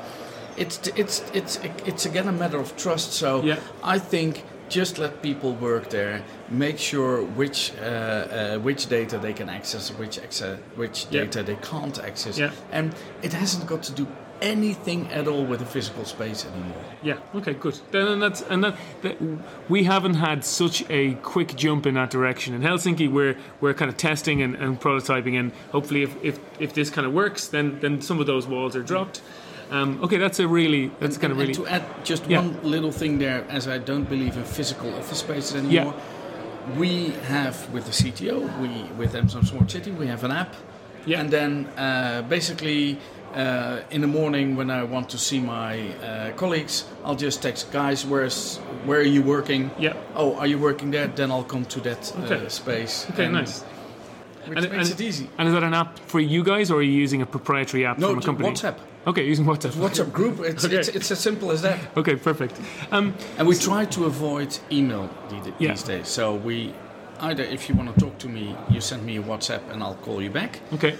it's 0.56 0.76
it's 0.96 1.22
it's 1.34 1.58
it's 1.84 2.06
again 2.06 2.28
a 2.28 2.32
matter 2.32 2.58
of 2.60 2.76
trust. 2.76 3.12
So 3.12 3.42
Yeah. 3.42 3.58
I 3.82 3.98
think 3.98 4.44
just 4.68 4.98
let 4.98 5.20
people 5.22 5.52
work 5.52 5.90
there. 5.90 6.22
Make 6.48 6.78
sure 6.78 7.22
which 7.40 7.72
uh, 7.80 7.84
uh, 7.84 8.58
which 8.66 8.86
data 8.88 9.18
they 9.18 9.32
can 9.32 9.48
access, 9.48 9.90
which 9.90 10.18
access, 10.18 10.58
which 10.76 11.06
Yeah. 11.10 11.24
data 11.24 11.42
they 11.42 11.56
can't 11.56 11.98
access, 11.98 12.38
Yeah. 12.38 12.50
and 12.72 12.94
it 13.22 13.32
hasn't 13.32 13.66
got 13.66 13.82
to 13.84 13.92
do 13.92 14.06
anything 14.44 15.08
at 15.10 15.26
all 15.26 15.44
with 15.44 15.60
the 15.60 15.66
physical 15.66 16.04
space 16.04 16.44
anymore. 16.46 16.84
Yeah. 17.02 17.18
Okay. 17.34 17.54
Good. 17.54 17.80
Then 17.90 18.06
and 18.06 18.22
that's 18.22 18.42
and 18.42 18.62
that, 18.64 18.76
that 19.02 19.16
we 19.68 19.84
haven't 19.84 20.14
had 20.14 20.44
such 20.44 20.84
a 20.90 21.14
quick 21.22 21.56
jump 21.56 21.86
in 21.86 21.94
that 21.94 22.10
direction 22.10 22.54
in 22.54 22.62
Helsinki. 22.62 23.10
We're 23.10 23.36
we're 23.60 23.74
kind 23.74 23.90
of 23.90 23.96
testing 23.96 24.42
and, 24.42 24.54
and 24.54 24.80
prototyping, 24.80 25.38
and 25.40 25.52
hopefully, 25.72 26.02
if, 26.02 26.14
if 26.22 26.38
if 26.60 26.74
this 26.74 26.90
kind 26.90 27.06
of 27.06 27.12
works, 27.12 27.48
then 27.48 27.80
then 27.80 28.00
some 28.00 28.20
of 28.20 28.26
those 28.26 28.46
walls 28.46 28.76
are 28.76 28.82
dropped. 28.82 29.22
Um, 29.70 29.98
okay, 30.04 30.18
that's 30.18 30.38
a 30.40 30.46
really 30.46 30.90
that's 31.00 31.16
kind 31.18 31.32
of 31.32 31.38
And 31.38 31.48
really 31.48 31.54
to 31.54 31.66
add 31.66 31.84
just 32.04 32.26
Yeah. 32.28 32.40
one 32.42 32.58
little 32.62 32.92
thing 32.92 33.18
there, 33.18 33.44
as 33.48 33.66
I 33.66 33.78
don't 33.78 34.08
believe 34.08 34.36
in 34.36 34.44
physical 34.44 34.94
office 34.94 35.18
spaces 35.18 35.54
anymore. 35.56 35.94
Yeah. 35.94 36.78
We 36.78 37.10
have 37.28 37.56
with 37.74 37.84
the 37.86 37.92
CTO, 37.92 38.36
we 38.60 38.68
with 38.98 39.14
Amsterdam 39.14 39.46
Smart 39.46 39.70
City, 39.70 39.90
we 39.90 40.06
have 40.06 40.22
an 40.24 40.30
app, 40.32 40.54
Yeah. 41.06 41.20
and 41.20 41.30
then 41.30 41.66
uh, 41.76 42.22
basically 42.28 42.98
uh, 43.34 43.80
in 43.90 44.00
the 44.00 44.06
morning 44.06 44.56
when 44.56 44.70
I 44.70 44.82
want 44.84 45.08
to 45.10 45.18
see 45.18 45.40
my 45.40 45.88
uh, 46.02 46.32
colleagues, 46.36 46.84
I'll 47.04 47.16
just 47.16 47.42
text 47.42 47.72
guys, 47.72 48.04
where's 48.06 48.58
where 48.86 48.98
are 49.00 49.02
you 49.16 49.22
working? 49.22 49.70
Yeah. 49.78 49.94
Oh, 50.14 50.36
are 50.36 50.46
you 50.46 50.58
working 50.58 50.90
there? 50.92 51.06
Then 51.08 51.30
I'll 51.30 51.44
come 51.44 51.64
to 51.66 51.80
that 51.80 52.16
uh, 52.16 52.48
space. 52.48 53.06
Okay, 53.10 53.28
nice. 53.28 53.62
Which 54.46 54.58
And- 54.58 54.70
makes 54.72 54.90
and- 54.90 55.00
it 55.00 55.04
easy. 55.04 55.28
And 55.38 55.48
is 55.48 55.54
that 55.54 55.62
an 55.64 55.74
app 55.74 55.98
for 55.98 56.20
you 56.20 56.42
guys, 56.44 56.70
or 56.70 56.78
are 56.78 56.82
you 56.82 56.92
using 57.02 57.22
a 57.22 57.26
proprietary 57.26 57.86
app 57.86 57.98
No, 57.98 58.08
from 58.10 58.18
a 58.18 58.22
company? 58.22 58.48
WhatsApp. 58.50 58.76
Okay, 59.06 59.24
using 59.26 59.44
WhatsApp. 59.46 59.72
WhatsApp 59.72 60.12
group. 60.12 60.40
It's, 60.44 60.64
Okay. 60.64 60.76
it's 60.78 60.88
it's 60.88 61.10
as 61.10 61.18
simple 61.20 61.50
as 61.50 61.60
that. 61.62 61.78
Okay, 61.96 62.16
perfect. 62.16 62.54
Um, 62.92 63.14
And 63.38 63.48
we 63.48 63.54
try 63.56 63.84
to 63.86 64.04
avoid 64.04 64.58
email 64.70 65.08
the- 65.28 65.52
Yeah. 65.58 65.70
these 65.72 65.82
days. 65.82 66.08
So 66.08 66.34
we 66.34 66.72
either 67.20 67.42
if 67.44 67.68
you 67.68 67.74
want 67.78 67.94
to 67.94 68.00
talk 68.00 68.18
to 68.18 68.28
me, 68.28 68.54
you 68.70 68.80
send 68.80 69.02
me 69.04 69.16
a 69.18 69.22
WhatsApp 69.22 69.60
and 69.72 69.82
I'll 69.82 69.98
call 70.04 70.22
you 70.22 70.30
back. 70.30 70.60
okay. 70.74 70.94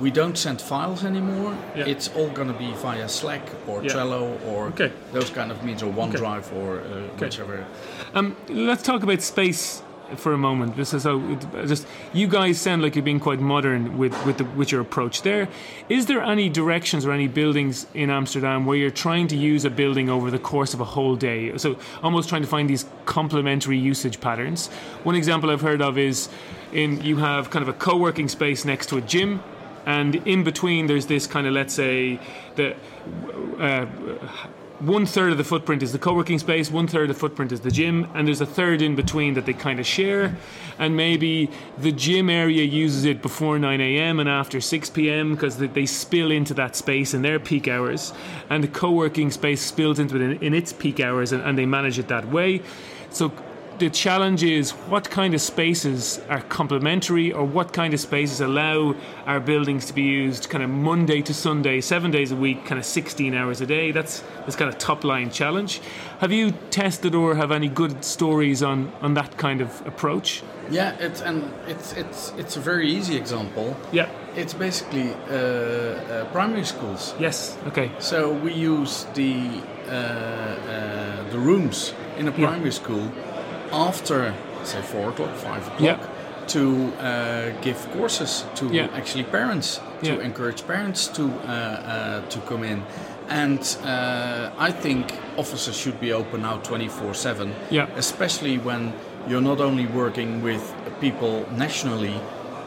We 0.00 0.10
don't 0.10 0.36
send 0.36 0.60
files 0.60 1.04
anymore. 1.04 1.56
Yeah. 1.76 1.86
It's 1.86 2.08
all 2.16 2.28
going 2.30 2.48
to 2.48 2.58
be 2.58 2.72
via 2.74 3.08
Slack 3.08 3.42
or 3.68 3.82
Yeah. 3.82 3.90
Trello 3.92 4.38
or 4.48 4.66
Okay. 4.68 4.90
those 5.12 5.30
kind 5.30 5.50
of 5.52 5.62
means 5.64 5.82
or 5.82 5.92
OneDrive 5.92 6.52
or 6.52 6.80
uh, 6.80 6.82
whichever. 7.18 7.64
Um, 8.14 8.36
let's 8.48 8.82
talk 8.82 9.02
about 9.04 9.22
space 9.22 9.82
for 10.16 10.32
a 10.32 10.38
moment. 10.38 10.76
This 10.76 10.92
is 10.94 11.02
so 11.04 11.20
it- 11.30 11.66
just 11.66 11.86
you 12.12 12.26
guys 12.26 12.60
sound 12.60 12.82
like 12.82 12.94
you're 12.96 13.04
being 13.04 13.20
quite 13.20 13.40
modern 13.40 13.96
with 13.96 14.12
with, 14.26 14.38
the, 14.38 14.44
with 14.44 14.70
your 14.72 14.80
approach 14.80 15.22
there. 15.22 15.48
Is 15.88 16.06
there 16.06 16.22
any 16.22 16.48
directions 16.48 17.06
or 17.06 17.12
any 17.12 17.28
buildings 17.28 17.86
in 17.94 18.10
Amsterdam 18.10 18.66
where 18.66 18.76
you're 18.76 18.90
trying 18.90 19.28
to 19.28 19.36
use 19.36 19.64
a 19.64 19.70
building 19.70 20.10
over 20.10 20.30
the 20.30 20.38
course 20.38 20.74
of 20.74 20.80
a 20.80 20.84
whole 20.84 21.16
day? 21.16 21.56
So 21.56 21.76
almost 22.02 22.28
trying 22.28 22.42
to 22.42 22.48
find 22.48 22.68
these 22.68 22.84
complementary 23.06 23.78
usage 23.78 24.20
patterns. 24.20 24.68
One 25.04 25.14
example 25.14 25.50
I've 25.50 25.62
heard 25.62 25.80
of 25.80 25.96
is 25.98 26.28
in 26.72 27.00
you 27.02 27.16
have 27.18 27.50
kind 27.50 27.62
of 27.62 27.68
a 27.68 27.78
co-working 27.78 28.28
space 28.28 28.64
next 28.64 28.88
to 28.88 28.96
a 28.98 29.00
gym. 29.00 29.40
And 29.86 30.16
in 30.26 30.44
between, 30.44 30.86
there's 30.86 31.06
this 31.06 31.26
kind 31.26 31.46
of, 31.46 31.52
let's 31.52 31.74
say, 31.74 32.20
the 32.56 32.74
uh, 33.58 33.86
one 34.80 35.06
third 35.06 35.30
of 35.30 35.38
the 35.38 35.44
footprint 35.44 35.82
is 35.82 35.92
the 35.92 35.98
co-working 35.98 36.38
space, 36.38 36.70
one 36.70 36.86
third 36.86 37.08
of 37.08 37.16
the 37.16 37.20
footprint 37.20 37.52
is 37.52 37.60
the 37.60 37.70
gym, 37.70 38.10
and 38.12 38.26
there's 38.26 38.40
a 38.40 38.46
third 38.46 38.82
in 38.82 38.96
between 38.96 39.34
that 39.34 39.46
they 39.46 39.52
kind 39.52 39.78
of 39.78 39.86
share. 39.86 40.36
And 40.78 40.96
maybe 40.96 41.48
the 41.78 41.92
gym 41.92 42.28
area 42.28 42.64
uses 42.64 43.04
it 43.04 43.22
before 43.22 43.58
9 43.58 43.80
a.m. 43.80 44.18
and 44.18 44.28
after 44.28 44.60
6 44.60 44.90
p.m. 44.90 45.34
because 45.34 45.58
they, 45.58 45.86
spill 45.86 46.30
into 46.30 46.54
that 46.54 46.74
space 46.74 47.14
in 47.14 47.22
their 47.22 47.38
peak 47.38 47.68
hours, 47.68 48.12
and 48.50 48.64
the 48.64 48.68
co-working 48.68 49.30
space 49.30 49.62
spills 49.62 49.98
into 49.98 50.16
it 50.16 50.22
in, 50.22 50.42
in 50.42 50.54
its 50.54 50.72
peak 50.72 50.98
hours, 50.98 51.32
and, 51.32 51.42
and 51.42 51.56
they 51.56 51.66
manage 51.66 51.98
it 51.98 52.08
that 52.08 52.28
way. 52.28 52.60
So 53.10 53.32
the 53.78 53.90
challenge 53.90 54.42
is 54.44 54.70
what 54.88 55.10
kind 55.10 55.34
of 55.34 55.40
spaces 55.40 56.20
are 56.28 56.40
complementary 56.42 57.32
or 57.32 57.44
what 57.44 57.72
kind 57.72 57.92
of 57.92 58.00
spaces 58.00 58.40
allow 58.40 58.94
our 59.26 59.40
buildings 59.40 59.86
to 59.86 59.92
be 59.92 60.02
used 60.02 60.48
kind 60.48 60.62
of 60.62 60.70
Monday 60.70 61.22
to 61.22 61.34
Sunday, 61.34 61.80
seven 61.80 62.10
days 62.10 62.30
a 62.30 62.36
week, 62.36 62.64
kind 62.64 62.78
of 62.78 62.84
16 62.84 63.34
hours 63.34 63.60
a 63.60 63.66
day. 63.66 63.90
That's 63.90 64.22
this 64.46 64.54
kind 64.56 64.68
of 64.68 64.78
top 64.78 65.02
line 65.02 65.30
challenge. 65.30 65.80
Have 66.20 66.30
you 66.32 66.52
tested 66.70 67.14
or 67.14 67.34
have 67.34 67.50
any 67.50 67.68
good 67.68 68.04
stories 68.04 68.62
on, 68.62 68.92
on 69.02 69.14
that 69.14 69.36
kind 69.38 69.60
of 69.60 69.84
approach? 69.86 70.42
Yeah, 70.70 70.96
it's 70.98 71.20
and 71.20 71.52
it's 71.68 71.92
it's 71.92 72.32
it's 72.38 72.56
a 72.56 72.60
very 72.60 72.88
easy 72.88 73.16
example. 73.16 73.76
Yeah. 73.92 74.08
It's 74.34 74.54
basically 74.54 75.12
uh, 75.28 75.34
uh, 75.34 76.24
primary 76.32 76.64
schools. 76.64 77.14
Yes. 77.20 77.58
Okay. 77.66 77.90
So 77.98 78.32
we 78.32 78.54
use 78.54 79.04
the 79.12 79.60
uh, 79.88 79.90
uh, 79.92 81.30
the 81.30 81.38
rooms 81.38 81.92
in 82.16 82.28
a 82.28 82.30
Yeah. 82.30 82.46
primary 82.48 82.72
school 82.72 83.10
after 83.74 84.32
say 84.64 84.80
four 84.82 85.10
o'clock, 85.10 85.34
five 85.36 85.66
o'clock, 85.66 85.80
Yeah. 85.80 85.98
to 86.46 86.92
uh, 87.00 87.50
give 87.62 87.78
courses 87.92 88.44
to 88.54 88.66
Yeah. 88.66 88.88
actually 88.96 89.24
parents 89.24 89.80
to 90.02 90.20
encourage 90.20 90.62
parents 90.66 91.08
to 91.08 91.22
uh, 91.22 91.50
uh, 91.50 92.20
to 92.28 92.38
come 92.48 92.64
in. 92.66 92.82
And 93.28 93.60
uh, 93.84 94.50
I 94.68 94.70
think 94.70 95.04
offices 95.38 95.76
should 95.76 95.98
be 96.00 96.12
open 96.12 96.42
now 96.42 96.58
24 96.62 97.14
7, 97.14 97.52
Yeah. 97.70 97.86
especially 97.96 98.58
when 98.58 98.92
you're 99.28 99.40
not 99.42 99.60
only 99.60 99.86
working 99.86 100.42
with 100.44 100.60
people 101.00 101.46
nationally, 101.56 102.14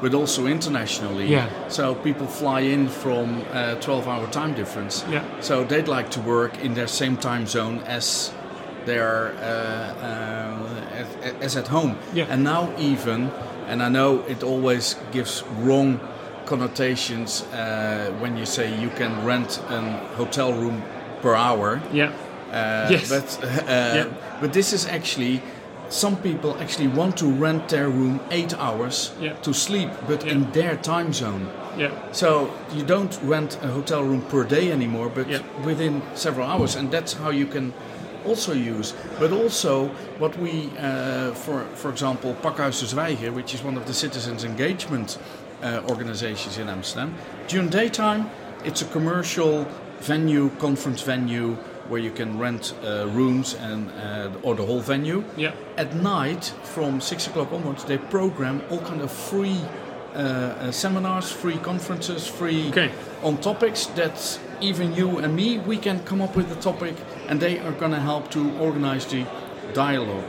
but 0.02 0.14
also 0.14 0.46
internationally. 0.48 1.28
Yeah. 1.28 1.46
So 1.70 1.94
people 1.96 2.26
fly 2.28 2.62
in 2.62 2.88
from 2.90 3.44
uh, 3.54 3.76
12 3.76 4.08
hour 4.08 4.28
time 4.32 4.54
difference. 4.54 5.06
Yeah. 5.12 5.22
So 5.42 5.64
they'd 5.64 5.88
like 5.88 6.10
to 6.12 6.20
work 6.22 6.58
in 6.64 6.74
their 6.74 6.88
same 6.88 7.18
time 7.18 7.46
zone 7.46 7.80
as 7.88 8.32
they 8.88 8.98
are 9.00 9.28
uh, 9.34 10.08
uh, 10.10 11.02
as, 11.02 11.08
as 11.42 11.56
at 11.58 11.68
home. 11.68 11.96
Yeah. 12.14 12.26
And 12.30 12.44
now 12.44 12.70
even, 12.80 13.30
and 13.68 13.84
I 13.84 13.90
know 13.90 14.24
it 14.28 14.44
always 14.44 14.96
gives 15.12 15.44
wrong 15.62 16.00
connotations 16.46 17.44
uh, 17.44 18.12
when 18.20 18.38
you 18.38 18.46
say 18.46 18.66
you 18.82 18.90
can 18.98 19.26
rent 19.26 19.62
a 19.70 19.82
hotel 20.16 20.54
room 20.54 20.82
per 21.22 21.36
hour. 21.36 21.82
Yeah. 21.94 22.12
Yes. 22.90 23.10
But 23.10 23.40
uh, 23.44 23.48
Yeah. 23.96 24.06
but 24.42 24.54
this 24.54 24.74
is 24.74 24.88
actually 24.88 25.42
some 25.90 26.16
people 26.18 26.56
actually 26.62 26.88
want 26.88 27.18
to 27.18 27.26
rent 27.26 27.68
their 27.70 27.90
room 27.90 28.20
eight 28.32 28.54
hours 28.58 29.12
Yeah. 29.22 29.34
to 29.42 29.54
sleep, 29.54 29.90
but 30.08 30.24
Yeah. 30.24 30.34
in 30.36 30.52
their 30.52 30.76
time 30.78 31.12
zone. 31.14 31.48
Yeah. 31.78 31.92
So 32.12 32.50
you 32.76 32.84
don't 32.86 33.20
rent 33.24 33.58
a 33.62 33.68
hotel 33.68 34.04
room 34.04 34.22
per 34.22 34.44
day 34.44 34.72
anymore, 34.72 35.10
but 35.16 35.28
within 35.66 36.02
several 36.16 36.48
hours, 36.48 36.76
and 36.76 36.92
that's 36.92 37.14
how 37.14 37.32
you 37.32 37.46
can 37.48 37.74
also 38.28 38.54
use. 38.54 38.94
But 39.20 39.32
also, 39.32 39.88
what 40.20 40.38
we, 40.38 40.70
uh, 40.78 41.34
for 41.34 41.66
for 41.76 41.90
example, 41.90 42.36
Pakhuis 42.42 42.80
de 42.80 42.86
Zwijger, 42.86 43.34
which 43.34 43.54
is 43.54 43.64
one 43.64 43.78
of 43.78 43.86
the 43.86 43.94
citizens' 43.94 44.44
engagement 44.44 45.18
uh, 45.64 45.82
organizations 45.90 46.58
in 46.58 46.70
Amsterdam, 46.70 47.14
during 47.48 47.70
daytime, 47.70 48.30
it's 48.64 48.82
a 48.82 48.86
commercial 48.92 49.66
venue, 50.02 50.50
conference 50.60 51.02
venue, 51.02 51.56
where 51.90 52.02
you 52.02 52.12
can 52.12 52.38
rent 52.38 52.74
uh, 52.84 53.08
rooms 53.14 53.54
and 53.56 53.90
uh, 53.92 54.30
or 54.44 54.56
the 54.56 54.66
whole 54.66 54.82
venue. 54.82 55.24
Yeah. 55.38 55.54
At 55.78 55.96
night, 55.96 56.54
from 56.64 57.02
six 57.02 57.28
o'clock 57.28 57.52
onwards, 57.52 57.84
they 57.86 57.98
program 57.98 58.62
all 58.70 58.80
kind 58.82 59.02
of 59.02 59.12
free 59.12 59.62
uh, 60.16 60.20
uh, 60.20 60.72
seminars, 60.72 61.32
free 61.32 61.58
conferences, 61.58 62.28
free 62.28 62.70
Okay. 62.70 62.92
on 63.24 63.38
topics 63.38 63.86
that 63.96 64.40
even 64.62 64.96
you 64.96 65.20
and 65.20 65.36
me 65.36 65.60
we 65.60 65.78
can 65.78 66.00
come 66.06 66.22
up 66.24 66.36
with 66.36 66.52
a 66.52 66.60
topic, 66.62 66.96
and 67.28 67.40
they 67.40 67.60
are 67.60 67.72
going 67.74 67.92
to 67.92 68.00
help 68.00 68.30
to 68.32 68.52
organize 68.60 69.06
the 69.06 69.26
dialogue. 69.74 70.24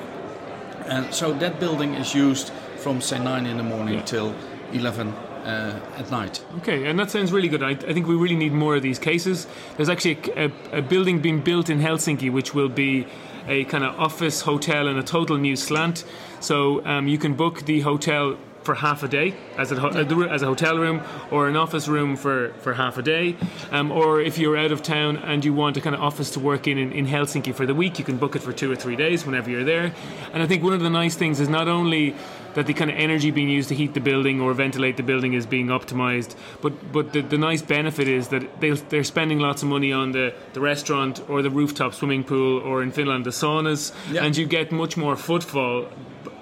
And 0.87 1.13
so 1.15 1.33
that 1.35 1.61
building 1.61 1.95
is 1.95 2.15
used 2.15 2.51
from 2.77 3.01
say 3.01 3.19
nine 3.19 3.47
in 3.47 3.57
the 3.57 3.63
morning 3.63 3.95
Yeah. 3.95 4.05
till 4.05 4.35
eleven 4.73 5.09
uh, 5.45 5.81
at 5.97 6.11
night. 6.11 6.45
Okay, 6.59 6.87
and 6.87 6.99
that 6.99 7.11
sounds 7.11 7.33
really 7.33 7.49
good. 7.49 7.63
I, 7.63 7.71
I 7.71 7.93
think 7.95 8.07
we 8.07 8.15
really 8.15 8.37
need 8.37 8.53
more 8.53 8.77
of 8.77 8.83
these 8.83 8.99
cases. 8.99 9.47
There's 9.77 9.89
actually 9.89 10.19
a, 10.37 10.47
a, 10.47 10.79
a 10.79 10.83
building 10.83 11.21
being 11.21 11.41
built 11.41 11.71
in 11.71 11.81
Helsinki 11.81 12.31
which 12.31 12.55
will 12.55 12.69
be 12.69 13.07
a 13.47 13.65
kind 13.65 13.83
of 13.85 13.99
office 13.99 14.43
hotel 14.43 14.89
and 14.89 14.99
a 14.99 15.03
total 15.03 15.37
new 15.39 15.57
slant. 15.57 16.05
So 16.41 16.85
um, 16.85 17.09
you 17.09 17.19
can 17.19 17.35
book 17.35 17.65
the 17.65 17.81
hotel 17.81 18.37
for 18.69 18.75
half 18.75 19.03
a 19.03 19.09
day 19.09 19.33
as 19.57 19.73
a, 19.73 19.77
uh, 19.83 20.35
as 20.37 20.43
a 20.43 20.47
hotel 20.47 20.77
room 20.77 21.01
or 21.31 21.49
an 21.49 21.57
office 21.57 21.89
room 21.89 22.17
for, 22.17 22.53
for 22.59 22.75
half 22.75 22.99
a 22.99 23.03
day. 23.03 23.35
Um, 23.71 23.91
or 23.91 24.21
if 24.21 24.37
you're 24.37 24.59
out 24.59 24.73
of 24.73 24.83
town 24.83 25.17
and 25.17 25.43
you 25.43 25.55
want 25.55 25.79
a 25.79 25.81
kind 25.81 25.97
of 25.97 26.03
office 26.03 26.29
to 26.33 26.41
work 26.41 26.69
in, 26.69 26.77
in 26.77 26.93
in 26.93 27.07
Helsinki 27.07 27.55
for 27.55 27.65
the 27.65 27.75
week, 27.75 27.99
you 27.99 28.05
can 28.05 28.19
book 28.19 28.37
it 28.37 28.43
for 28.43 28.53
two 28.53 28.71
or 28.71 28.77
three 28.77 28.97
days 28.97 29.25
whenever 29.25 29.49
you're 29.49 29.65
there. 29.65 29.95
And 30.35 30.43
I 30.43 30.47
think 30.47 30.63
one 30.63 30.75
of 30.75 30.83
the 30.83 30.91
nice 30.91 31.15
things 31.15 31.41
is 31.41 31.49
not 31.49 31.67
only 31.67 32.15
that 32.55 32.67
the 32.67 32.75
kind 32.75 32.91
of 32.91 32.97
energy 32.97 33.31
being 33.31 33.49
used 33.49 33.69
to 33.69 33.75
heat 33.75 33.95
the 33.95 34.01
building 34.01 34.41
or 34.41 34.53
ventilate 34.55 34.97
the 34.97 35.03
building 35.03 35.35
is 35.35 35.47
being 35.47 35.69
optimized. 35.69 36.35
But 36.63 36.93
but 36.93 37.13
the, 37.13 37.21
the 37.23 37.39
nice 37.39 37.63
benefit 37.63 38.09
is 38.09 38.29
that 38.29 38.61
they 38.61 38.71
they're 38.71 39.05
spending 39.05 39.39
lots 39.39 39.63
of 39.63 39.69
money 39.69 39.93
on 39.93 40.13
the, 40.13 40.33
the 40.53 40.61
restaurant 40.61 41.21
or 41.29 41.43
the 41.43 41.51
rooftop 41.51 41.95
swimming 41.95 42.25
pool 42.25 42.59
or 42.61 42.83
in 42.83 42.91
Finland 42.93 43.25
the 43.25 43.31
saunas, 43.31 43.93
Yeah. 44.13 44.25
and 44.25 44.37
you 44.37 44.47
get 44.47 44.73
much 44.73 44.97
more 44.97 45.17
footfall 45.17 45.87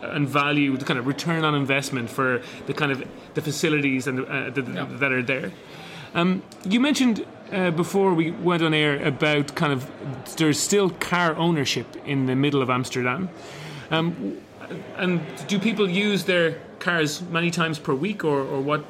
and 0.02 0.28
value, 0.28 0.76
the 0.76 0.84
kind 0.84 0.98
of 0.98 1.06
return 1.06 1.44
on 1.44 1.54
investment 1.54 2.10
for 2.10 2.40
the 2.66 2.72
kind 2.74 2.92
of 2.92 3.02
the 3.34 3.42
facilities 3.42 4.06
and 4.06 4.18
the, 4.18 4.22
uh, 4.24 4.50
the, 4.50 4.62
Yeah. 4.62 4.86
that 5.00 5.12
are 5.12 5.22
there. 5.22 5.50
Um, 6.14 6.42
you 6.64 6.80
mentioned 6.80 7.26
uh, 7.52 7.70
before 7.72 8.14
we 8.14 8.30
went 8.30 8.62
on 8.62 8.72
air 8.74 9.04
about 9.04 9.54
kind 9.54 9.72
of 9.72 9.90
there's 10.36 10.58
still 10.58 10.90
car 10.90 11.34
ownership 11.36 11.86
in 12.06 12.26
the 12.26 12.34
middle 12.34 12.62
of 12.62 12.70
Amsterdam. 12.70 13.28
Um, 13.90 14.38
and 14.96 15.20
do 15.48 15.58
people 15.58 15.88
use 15.88 16.24
their 16.24 16.58
cars 16.78 17.22
many 17.22 17.50
times 17.50 17.78
per 17.78 17.94
week, 17.94 18.24
or, 18.24 18.40
or 18.40 18.60
what? 18.60 18.80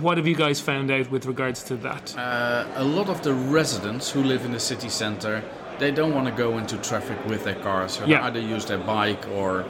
What 0.00 0.16
have 0.16 0.26
you 0.26 0.34
guys 0.36 0.60
found 0.60 0.90
out 0.90 1.10
with 1.10 1.26
regards 1.26 1.62
to 1.64 1.76
that? 1.76 2.16
Uh, 2.16 2.66
a 2.76 2.84
lot 2.84 3.08
of 3.08 3.22
the 3.22 3.34
residents 3.34 4.10
who 4.10 4.22
live 4.22 4.44
in 4.44 4.52
the 4.52 4.60
city 4.60 4.88
center, 4.88 5.42
they 5.78 5.90
don't 5.90 6.14
want 6.14 6.26
to 6.26 6.32
go 6.32 6.58
into 6.58 6.76
traffic 6.78 7.18
with 7.26 7.44
their 7.44 7.56
cars. 7.56 7.92
So 7.92 8.04
Yeah. 8.06 8.30
they 8.30 8.40
either 8.40 8.54
use 8.54 8.64
their 8.66 8.78
bike 8.78 9.26
or 9.28 9.64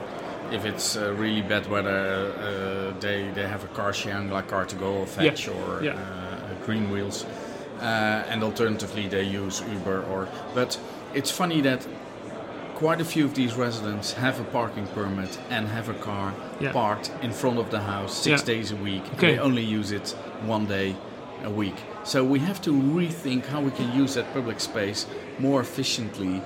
if 0.52 0.64
it's 0.64 0.96
uh, 0.96 1.12
really 1.14 1.42
bad 1.42 1.68
weather, 1.70 2.32
uh, 2.38 2.98
they, 3.00 3.30
they 3.34 3.46
have 3.46 3.62
a 3.64 3.68
car 3.68 3.92
sharing 3.92 4.30
like 4.30 4.48
Car2Go 4.48 5.00
or 5.00 5.06
Fetch 5.06 5.46
Yeah. 5.46 5.52
or 5.54 5.82
Yeah. 5.84 5.92
uh, 5.92 6.66
Greenwheels. 6.66 7.24
Uh, 7.80 8.24
and 8.28 8.42
alternatively, 8.42 9.08
they 9.08 9.22
use 9.22 9.62
Uber 9.72 10.02
or. 10.10 10.28
But 10.54 10.78
it's 11.14 11.30
funny 11.30 11.60
that 11.62 11.86
quite 12.80 12.98
a 12.98 13.04
few 13.04 13.26
of 13.26 13.34
these 13.34 13.52
residents 13.56 14.14
have 14.14 14.40
a 14.40 14.44
parking 14.44 14.86
permit 14.94 15.38
and 15.50 15.68
have 15.68 15.90
a 15.90 15.94
car 16.08 16.32
Yeah. 16.60 16.72
parked 16.72 17.12
in 17.20 17.30
front 17.30 17.58
of 17.58 17.68
the 17.70 17.80
house 17.80 18.14
six 18.16 18.40
Yeah. 18.40 18.46
days 18.54 18.72
a 18.72 18.76
week. 18.76 19.02
Okay. 19.16 19.32
They 19.34 19.38
only 19.38 19.62
use 19.62 19.92
it 19.92 20.16
one 20.46 20.64
day 20.64 20.96
a 21.44 21.50
week. 21.50 21.76
So 22.04 22.24
we 22.24 22.38
have 22.38 22.58
to 22.62 22.70
rethink 22.72 23.44
how 23.52 23.60
we 23.60 23.70
can 23.70 23.92
use 23.92 24.14
that 24.14 24.32
public 24.32 24.60
space 24.60 25.04
more 25.38 25.60
efficiently 25.60 26.40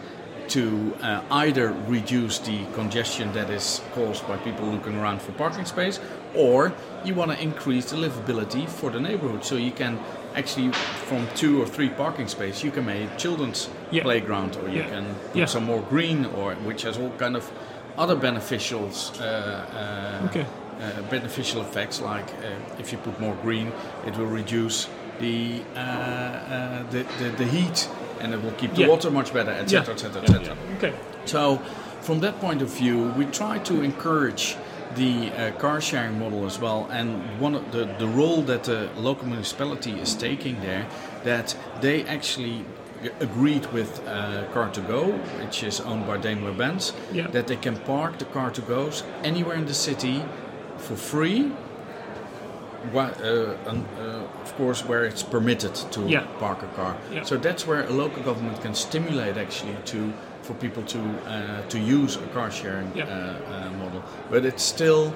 to 0.49 0.93
uh, 1.01 1.21
either 1.31 1.73
reduce 1.87 2.39
the 2.41 2.59
congestion 2.75 3.33
that 3.33 3.49
is 3.49 3.81
caused 3.95 4.27
by 4.27 4.37
people 4.39 4.67
looking 4.67 4.97
around 4.97 5.23
for 5.23 5.31
parking 5.33 5.65
space, 5.65 6.01
or 6.35 6.73
you 7.05 7.15
want 7.15 7.31
to 7.31 7.41
increase 7.41 7.87
the 7.93 7.97
livability 7.97 8.69
for 8.69 8.91
the 8.91 8.99
neighborhood. 9.01 9.45
So 9.45 9.55
you 9.55 9.71
can 9.71 9.99
actually, 10.35 10.73
from 11.09 11.27
two 11.35 11.63
or 11.63 11.67
three 11.67 11.89
parking 11.89 12.29
spaces, 12.29 12.63
you 12.65 12.71
can 12.71 12.87
make 12.87 13.17
children's 13.19 13.69
Yeah. 13.91 14.03
playground, 14.03 14.57
or 14.63 14.69
you 14.69 14.81
Yeah. 14.83 14.89
can 14.91 15.05
put 15.33 15.37
Yeah. 15.37 15.47
some 15.47 15.65
more 15.65 15.81
green, 15.91 16.27
or 16.37 16.55
which 16.67 16.83
has 16.83 16.99
all 16.99 17.13
kind 17.19 17.37
of 17.37 17.51
other 17.97 18.17
beneficials. 18.17 19.13
Uh, 19.21 19.25
uh, 19.25 20.27
Okay. 20.27 20.47
uh, 20.81 21.03
beneficial 21.09 21.61
effects 21.63 22.01
like 22.01 22.25
uh, 22.43 22.81
if 22.81 22.91
you 22.93 22.99
put 22.99 23.19
more 23.21 23.37
green, 23.43 23.73
it 24.07 24.17
will 24.17 24.27
reduce 24.27 24.89
the 25.21 25.63
uh, 25.77 25.79
uh, 25.79 26.83
the, 26.91 27.05
the, 27.21 27.31
the 27.37 27.45
heat 27.45 27.89
and 28.21 28.35
it 28.35 28.43
will 28.43 28.53
keep 28.53 28.75
the 28.75 28.87
water 28.89 29.11
much 29.11 29.33
better, 29.33 29.53
etc., 29.53 29.95
etc., 29.95 30.23
etc. 30.23 30.57
Okay. 30.79 30.93
So, 31.27 31.61
from 32.01 32.21
that 32.21 32.41
point 32.41 32.63
of 32.63 32.69
view, 32.69 33.13
we 33.17 33.25
try 33.27 33.59
to 33.59 33.83
encourage 33.83 34.57
the 34.95 35.31
uh, 35.33 35.51
car 35.59 35.81
sharing 35.81 36.19
model 36.19 36.47
as 36.47 36.59
well. 36.59 36.89
And 36.91 37.41
one 37.41 37.55
of 37.55 37.73
the, 37.73 37.85
the 37.99 38.07
role 38.07 38.43
that 38.43 38.65
the 38.65 38.89
local 38.97 39.27
municipality 39.27 39.93
is 39.93 40.15
taking 40.15 40.61
there, 40.61 40.87
that 41.25 41.57
they 41.81 42.05
actually 42.05 42.65
agreed 43.21 43.67
with 43.73 44.01
uh, 44.07 44.45
Car2Go, 44.55 45.13
which 45.45 45.63
is 45.63 45.81
owned 45.81 46.07
by 46.07 46.17
Daimler 46.17 46.53
Benz, 46.53 46.93
Yeah. 47.13 47.27
that 47.29 47.47
they 47.47 47.57
can 47.57 47.77
park 47.77 48.19
the 48.19 48.25
Car2Gos 48.27 49.03
anywhere 49.23 49.57
in 49.57 49.67
the 49.67 49.75
city 49.75 50.23
for 50.79 50.97
free. 50.97 51.53
Uh, 52.95 53.57
and, 53.67 53.87
uh, 53.99 54.21
of 54.43 54.55
course, 54.57 54.85
where 54.85 55.05
it's 55.07 55.23
permitted 55.23 55.75
to 55.91 56.01
Yeah. 56.07 56.25
park 56.39 56.63
a 56.63 56.67
car. 56.77 56.97
Yeah. 57.11 57.25
So 57.25 57.37
that's 57.39 57.67
where 57.67 57.83
a 57.87 57.91
local 57.91 58.23
government 58.23 58.61
can 58.61 58.75
stimulate 58.75 59.39
actually 59.39 59.77
to 59.87 60.13
for 60.43 60.55
people 60.55 60.83
to 60.83 60.99
uh, 60.99 61.63
to 61.69 61.79
use 61.79 62.17
a 62.17 62.27
car 62.35 62.51
sharing 62.51 62.89
uh, 63.01 63.07
uh, 63.07 63.71
model. 63.79 64.03
But 64.31 64.45
it's 64.45 64.63
still 64.63 65.13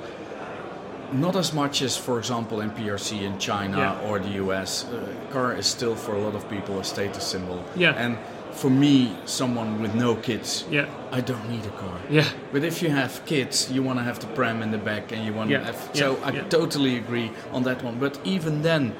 not 1.12 1.36
as 1.36 1.52
much 1.52 1.82
as, 1.82 1.96
for 1.96 2.18
example, 2.18 2.60
in 2.60 2.70
PRC 2.70 3.22
in 3.22 3.38
China 3.38 3.78
Yeah. 3.78 4.08
or 4.08 4.18
the 4.18 4.30
US. 4.44 4.84
Uh, 4.84 5.06
car 5.32 5.54
is 5.54 5.66
still 5.66 5.94
for 5.94 6.14
a 6.14 6.18
lot 6.20 6.34
of 6.34 6.48
people 6.50 6.78
a 6.78 6.84
status 6.84 7.24
symbol. 7.24 7.62
Yeah. 7.76 7.94
And 8.04 8.18
for 8.52 8.70
me, 8.70 9.16
someone 9.24 9.80
with 9.80 9.94
no 9.94 10.14
kids, 10.16 10.64
Yeah. 10.70 10.86
I 11.12 11.20
don't 11.20 11.48
need 11.48 11.64
a 11.64 11.70
car. 11.82 11.96
Yeah. 12.10 12.24
But 12.52 12.62
if 12.64 12.82
you 12.82 12.90
have 12.90 13.24
kids, 13.24 13.70
you 13.70 13.82
want 13.82 13.98
to 13.98 14.04
have 14.04 14.18
the 14.18 14.26
pram 14.26 14.62
in 14.62 14.70
the 14.70 14.78
back, 14.78 15.12
and 15.12 15.24
you 15.24 15.32
want 15.32 15.48
Yeah, 15.50 15.60
to 15.60 15.64
have. 15.66 15.90
yeah, 15.94 16.00
So 16.00 16.18
I 16.24 16.30
totally 16.50 16.96
agree 16.96 17.30
on 17.52 17.62
that 17.62 17.82
one. 17.82 17.96
But 17.98 18.18
even 18.24 18.62
then, 18.62 18.92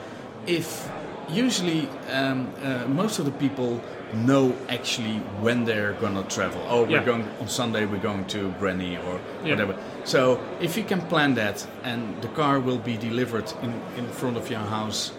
if 0.47 0.89
usually 1.31 1.89
um, 2.13 2.49
uh, 2.63 2.87
most 2.89 3.19
of 3.19 3.25
the 3.25 3.31
people 3.33 3.81
know 4.15 4.55
actually 4.69 5.19
when 5.43 5.65
they're 5.65 5.93
gonna 6.01 6.23
travel. 6.25 6.61
Oh, 6.69 6.83
we're 6.83 6.91
Yeah. 6.99 7.05
going 7.05 7.25
on 7.41 7.49
Sunday. 7.49 7.85
We're 7.87 8.03
going 8.03 8.25
to 8.27 8.53
Brenny 8.61 8.97
or 9.07 9.21
Yeah. 9.45 9.51
whatever. 9.55 9.75
So 10.05 10.39
if 10.61 10.77
you 10.77 10.85
can 10.85 11.01
plan 11.03 11.35
that, 11.35 11.67
and 11.85 12.01
the 12.23 12.29
car 12.29 12.59
will 12.61 12.79
be 12.79 12.97
delivered 12.97 13.53
in 13.63 13.73
in 13.99 14.07
front 14.09 14.37
of 14.37 14.51
your 14.51 14.61
house, 14.71 15.13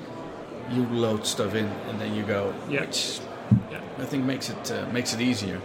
you 0.72 0.86
load 0.92 1.26
stuff 1.26 1.54
in, 1.56 1.66
and 1.90 2.00
then 2.00 2.16
you 2.16 2.24
go. 2.24 2.54
Yeah. 2.70 2.82
Which 2.82 3.20
Yeah. 3.72 3.80
I 4.04 4.06
think 4.06 4.26
makes 4.26 4.50
it 4.50 4.72
uh, 4.72 4.92
makes 4.94 5.14
it 5.14 5.22
easier. 5.22 5.60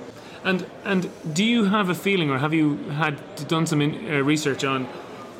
And 0.44 0.66
and 0.84 1.08
do 1.32 1.42
you 1.42 1.64
have 1.64 1.88
a 1.90 1.94
feeling, 1.94 2.30
or 2.30 2.38
have 2.38 2.52
you 2.56 2.78
had 2.98 3.14
done 3.48 3.66
some 3.66 3.80
in, 3.84 3.92
uh, 3.94 4.22
research 4.28 4.64
on 4.64 4.86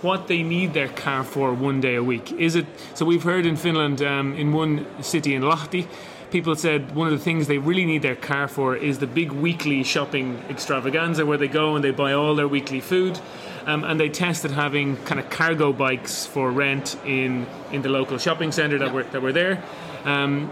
what 0.04 0.28
they 0.28 0.42
need 0.42 0.74
their 0.74 0.88
car 0.88 1.24
for 1.24 1.52
one 1.54 1.80
day 1.80 1.94
a 1.96 2.02
week? 2.02 2.30
Is 2.32 2.54
it 2.54 2.66
so? 2.94 3.04
We've 3.04 3.22
heard 3.22 3.46
in 3.46 3.56
Finland, 3.56 4.02
um, 4.02 4.34
in 4.34 4.52
one 4.52 4.86
city 5.02 5.34
in 5.34 5.42
Lahti, 5.42 5.88
people 6.30 6.54
said 6.54 6.94
one 6.94 7.06
of 7.06 7.12
the 7.18 7.24
things 7.24 7.46
they 7.46 7.58
really 7.58 7.86
need 7.86 8.02
their 8.02 8.14
car 8.14 8.46
for 8.46 8.76
is 8.76 8.98
the 8.98 9.06
big 9.06 9.32
weekly 9.32 9.82
shopping 9.82 10.38
extravaganza 10.50 11.24
where 11.24 11.38
they 11.38 11.48
go 11.48 11.74
and 11.74 11.82
they 11.82 11.90
buy 11.90 12.12
all 12.12 12.34
their 12.34 12.48
weekly 12.48 12.80
food. 12.80 13.18
Um, 13.66 13.82
and 13.82 13.98
they 13.98 14.10
tested 14.10 14.50
having 14.50 14.98
kind 15.04 15.18
of 15.18 15.30
cargo 15.30 15.72
bikes 15.72 16.26
for 16.26 16.50
rent 16.50 16.98
in, 17.06 17.46
in 17.72 17.80
the 17.80 17.88
local 17.88 18.18
shopping 18.18 18.52
centre 18.52 18.78
that 18.78 18.92
were 18.92 19.04
that 19.04 19.22
were 19.22 19.32
there. 19.32 19.62
Um, 20.04 20.48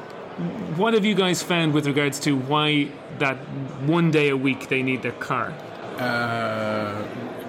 what 0.77 0.95
have 0.95 1.05
you 1.05 1.15
guys 1.15 1.43
found 1.43 1.75
with 1.75 1.87
regards 1.87 2.19
to 2.21 2.39
why 2.39 2.89
that 3.19 3.37
one 3.85 4.11
day 4.11 4.31
a 4.31 4.37
week 4.37 4.69
they 4.69 4.83
need 4.83 5.03
their 5.03 5.13
car? 5.13 5.53
Uh, 5.99 7.05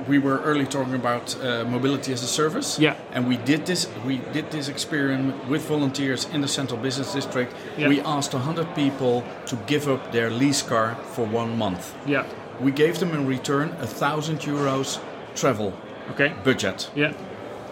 we 0.07 0.19
were 0.19 0.39
early 0.41 0.65
talking 0.65 0.95
about 0.95 1.35
uh, 1.41 1.63
mobility 1.65 2.11
as 2.13 2.23
a 2.23 2.27
service. 2.27 2.77
Yeah. 2.79 2.95
And 3.13 3.27
we 3.27 3.37
did 3.37 3.65
this. 3.65 3.87
We 4.05 4.17
did 4.33 4.51
this 4.51 4.67
experiment 4.69 5.47
with 5.47 5.67
volunteers 5.67 6.25
in 6.33 6.41
the 6.41 6.47
central 6.47 6.79
business 6.79 7.13
district. 7.13 7.53
Yeah. 7.77 7.87
We 7.89 8.01
asked 8.01 8.33
100 8.33 8.75
people 8.75 9.23
to 9.47 9.55
give 9.67 9.87
up 9.87 10.11
their 10.11 10.29
lease 10.29 10.61
car 10.61 10.95
for 11.13 11.25
one 11.25 11.57
month. 11.57 11.93
Yeah, 12.05 12.25
we 12.59 12.71
gave 12.71 12.99
them 12.99 13.11
in 13.13 13.25
return 13.27 13.69
a 13.79 13.87
thousand 13.87 14.39
euros 14.39 14.99
travel 15.35 15.73
Okay. 16.11 16.33
budget 16.43 16.89
Yeah. 16.95 17.13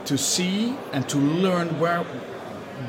to 0.06 0.18
see 0.18 0.74
and 0.94 1.08
to 1.10 1.18
learn 1.18 1.68
where 1.80 2.04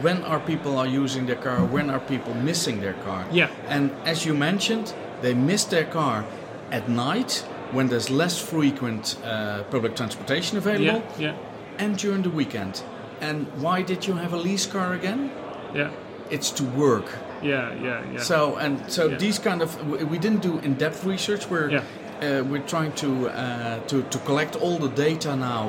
when 0.01 0.23
are 0.25 0.39
people 0.41 0.79
are 0.79 0.87
using 0.87 1.27
their 1.27 1.37
car 1.37 1.59
when 1.67 1.91
are 1.91 2.01
people 2.01 2.33
missing 2.35 2.81
their 2.81 2.95
car 3.05 3.25
Yeah. 3.33 3.49
and 3.69 3.91
as 4.07 4.25
you 4.25 4.35
mentioned 4.35 4.95
they 5.21 5.35
miss 5.35 5.65
their 5.65 5.85
car 5.85 6.25
at 6.71 6.89
night 6.89 7.45
when 7.73 7.89
there's 7.89 8.11
less 8.11 8.39
frequent 8.39 9.17
uh, 9.25 9.63
public 9.71 9.95
transportation 9.97 10.59
available 10.59 11.03
Yeah. 11.19 11.33
Yeah. 11.33 11.35
and 11.79 11.97
during 11.99 12.23
the 12.23 12.31
weekend 12.31 12.83
and 13.21 13.47
why 13.63 13.83
did 13.83 14.07
you 14.07 14.15
have 14.17 14.33
a 14.33 14.37
lease 14.37 14.67
car 14.67 14.93
again 14.95 15.31
Yeah. 15.75 15.91
it's 16.31 16.51
to 16.53 16.65
work 16.65 17.07
Yeah. 17.43 17.73
Yeah. 17.83 18.01
Yeah. 18.13 18.23
so 18.23 18.57
and 18.57 18.79
so 18.89 19.03
Yeah. 19.07 19.19
these 19.19 19.39
kind 19.43 19.63
of 19.63 19.71
we 19.91 20.05
we 20.05 20.19
didn't 20.19 20.43
do 20.43 20.59
in-depth 20.63 21.05
research. 21.05 21.51
We're 21.51 21.71
Yeah. 21.71 21.83
uh, 22.23 22.45
we're 22.51 22.67
trying 22.67 22.93
to 23.05 23.07
uh, 23.29 23.79
to 23.91 24.03
to 24.11 24.19
collect 24.27 24.57
all 24.63 24.79
the 24.79 24.93
data 25.09 25.35
now. 25.37 25.65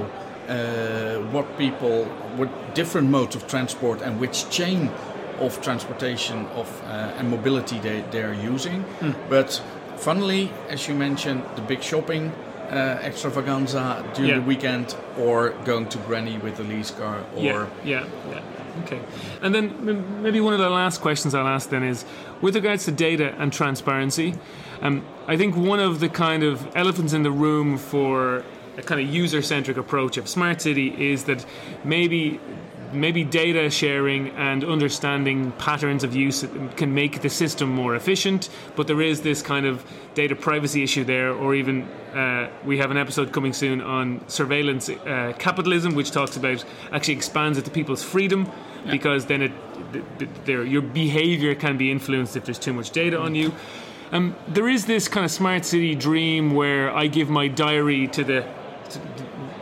Uh, 0.49 0.55
what 1.31 1.45
people, 1.57 2.05
what 2.37 2.49
different 2.75 3.09
modes 3.09 3.35
of 3.35 3.47
transport, 3.47 4.01
and 4.01 4.19
which 4.19 4.37
chain 4.49 4.89
of 5.39 5.61
transportation 5.61 6.45
of 6.55 6.67
uh, 6.83 7.17
and 7.19 7.29
mobility 7.29 7.79
they 7.79 8.03
they 8.11 8.23
are 8.23 8.53
using. 8.53 8.83
Hmm. 8.99 9.11
But 9.29 9.61
funnily, 10.03 10.51
as 10.69 10.87
you 10.87 10.95
mentioned, 10.95 11.41
the 11.55 11.61
big 11.61 11.81
shopping. 11.81 12.31
Uh, 12.63 12.97
extravaganza 13.03 14.03
during 14.15 14.29
Yeah. 14.31 14.35
the 14.39 14.45
weekend, 14.47 14.95
or 15.19 15.49
going 15.63 15.85
to 15.89 15.97
Granny 16.07 16.37
with 16.39 16.55
the 16.57 16.63
lease 16.63 16.89
car, 16.91 17.17
or 17.35 17.43
yeah, 17.43 17.67
yeah, 17.85 18.05
yeah. 18.31 18.39
Okay. 18.83 18.99
And 19.43 19.53
then 19.53 19.65
maybe 20.23 20.39
one 20.41 20.53
of 20.53 20.59
the 20.59 20.69
last 20.71 20.99
questions 21.01 21.35
I'll 21.35 21.47
ask 21.57 21.69
then 21.69 21.83
is 21.83 22.03
with 22.41 22.55
regards 22.55 22.85
to 22.85 22.91
data 22.91 23.35
and 23.37 23.53
transparency, 23.53 24.33
um, 24.81 25.03
I 25.27 25.37
think 25.37 25.55
one 25.55 25.79
of 25.79 25.99
the 25.99 26.09
kind 26.09 26.41
of 26.41 26.65
elephants 26.75 27.13
in 27.13 27.21
the 27.21 27.31
room 27.45 27.77
for 27.77 28.43
a 28.77 28.81
kind 28.81 28.99
of 29.01 29.07
user 29.23 29.41
centric 29.43 29.77
approach 29.77 30.17
of 30.17 30.27
smart 30.27 30.59
city 30.61 30.87
is 31.11 31.25
that 31.25 31.45
maybe 31.83 32.39
maybe 32.93 33.23
data 33.23 33.69
sharing 33.69 34.29
and 34.29 34.63
understanding 34.63 35.51
patterns 35.53 36.03
of 36.03 36.15
use 36.15 36.45
can 36.75 36.93
make 36.93 37.21
the 37.21 37.29
system 37.29 37.69
more 37.69 37.95
efficient 37.95 38.49
but 38.75 38.87
there 38.87 39.01
is 39.01 39.21
this 39.21 39.41
kind 39.41 39.65
of 39.65 39.85
data 40.13 40.35
privacy 40.35 40.83
issue 40.83 41.03
there 41.03 41.31
or 41.31 41.55
even 41.55 41.83
uh, 42.13 42.49
we 42.63 42.77
have 42.77 42.91
an 42.91 42.97
episode 42.97 43.31
coming 43.31 43.53
soon 43.53 43.81
on 43.81 44.21
surveillance 44.27 44.89
uh, 44.89 45.33
capitalism 45.39 45.95
which 45.95 46.11
talks 46.11 46.37
about 46.37 46.63
actually 46.91 47.13
expands 47.13 47.57
it 47.57 47.65
to 47.65 47.71
people's 47.71 48.03
freedom 48.03 48.49
because 48.89 49.25
then 49.25 49.41
it 49.41 49.51
th- 49.91 50.29
th- 50.45 50.67
your 50.67 50.81
behavior 50.81 51.55
can 51.55 51.77
be 51.77 51.91
influenced 51.91 52.35
if 52.35 52.45
there's 52.45 52.59
too 52.59 52.73
much 52.73 52.91
data 52.91 53.19
on 53.19 53.35
you. 53.35 53.53
Um, 54.11 54.35
there 54.47 54.67
is 54.67 54.85
this 54.85 55.07
kind 55.07 55.25
of 55.25 55.31
smart 55.31 55.65
city 55.65 55.95
dream 55.95 56.53
where 56.53 56.93
I 56.95 57.07
give 57.07 57.29
my 57.29 57.47
diary 57.47 58.07
to 58.09 58.23
the 58.23 58.47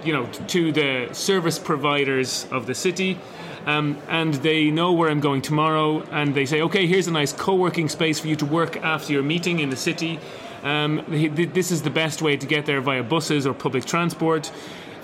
you 0.03 0.13
know, 0.13 0.25
to 0.47 0.71
the 0.71 1.09
service 1.13 1.59
providers 1.59 2.47
of 2.51 2.65
the 2.65 2.75
city. 2.75 3.19
Um, 3.65 3.97
and 4.09 4.33
they 4.35 4.71
know 4.71 4.91
where 4.91 5.09
I'm 5.09 5.19
going 5.19 5.41
tomorrow, 5.43 6.01
and 6.11 6.33
they 6.33 6.45
say, 6.45 6.61
okay, 6.61 6.87
here's 6.87 7.07
a 7.07 7.11
nice 7.11 7.31
co 7.31 7.55
working 7.55 7.89
space 7.89 8.19
for 8.19 8.27
you 8.27 8.35
to 8.37 8.45
work 8.45 8.77
after 8.77 9.13
your 9.13 9.21
meeting 9.21 9.59
in 9.59 9.69
the 9.69 9.75
city. 9.75 10.19
Um, 10.63 11.05
th- 11.09 11.35
th- 11.35 11.53
this 11.53 11.71
is 11.71 11.83
the 11.83 11.89
best 11.89 12.21
way 12.21 12.37
to 12.37 12.47
get 12.47 12.65
there 12.65 12.81
via 12.81 13.03
buses 13.03 13.45
or 13.45 13.53
public 13.53 13.85
transport. 13.85 14.51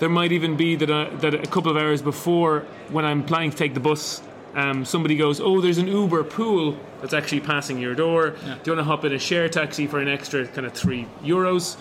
There 0.00 0.08
might 0.08 0.32
even 0.32 0.56
be 0.56 0.76
that, 0.76 0.90
uh, 0.90 1.10
that 1.18 1.34
a 1.34 1.46
couple 1.46 1.70
of 1.70 1.76
hours 1.76 2.02
before, 2.02 2.64
when 2.90 3.04
I'm 3.04 3.24
planning 3.24 3.50
to 3.50 3.56
take 3.56 3.74
the 3.74 3.80
bus, 3.80 4.22
um, 4.54 4.84
somebody 4.84 5.16
goes, 5.16 5.40
Oh, 5.40 5.60
there's 5.60 5.78
an 5.78 5.88
Uber 5.88 6.24
pool 6.24 6.76
that's 7.00 7.12
actually 7.14 7.40
passing 7.40 7.78
your 7.78 7.94
door. 7.94 8.30
Do 8.30 8.36
you 8.46 8.72
want 8.72 8.78
to 8.78 8.84
hop 8.84 9.04
in 9.04 9.12
a 9.12 9.18
share 9.18 9.48
taxi 9.48 9.86
for 9.86 10.00
an 10.00 10.08
extra 10.08 10.46
kind 10.46 10.66
of 10.66 10.72
three 10.72 11.06
euros? 11.22 11.76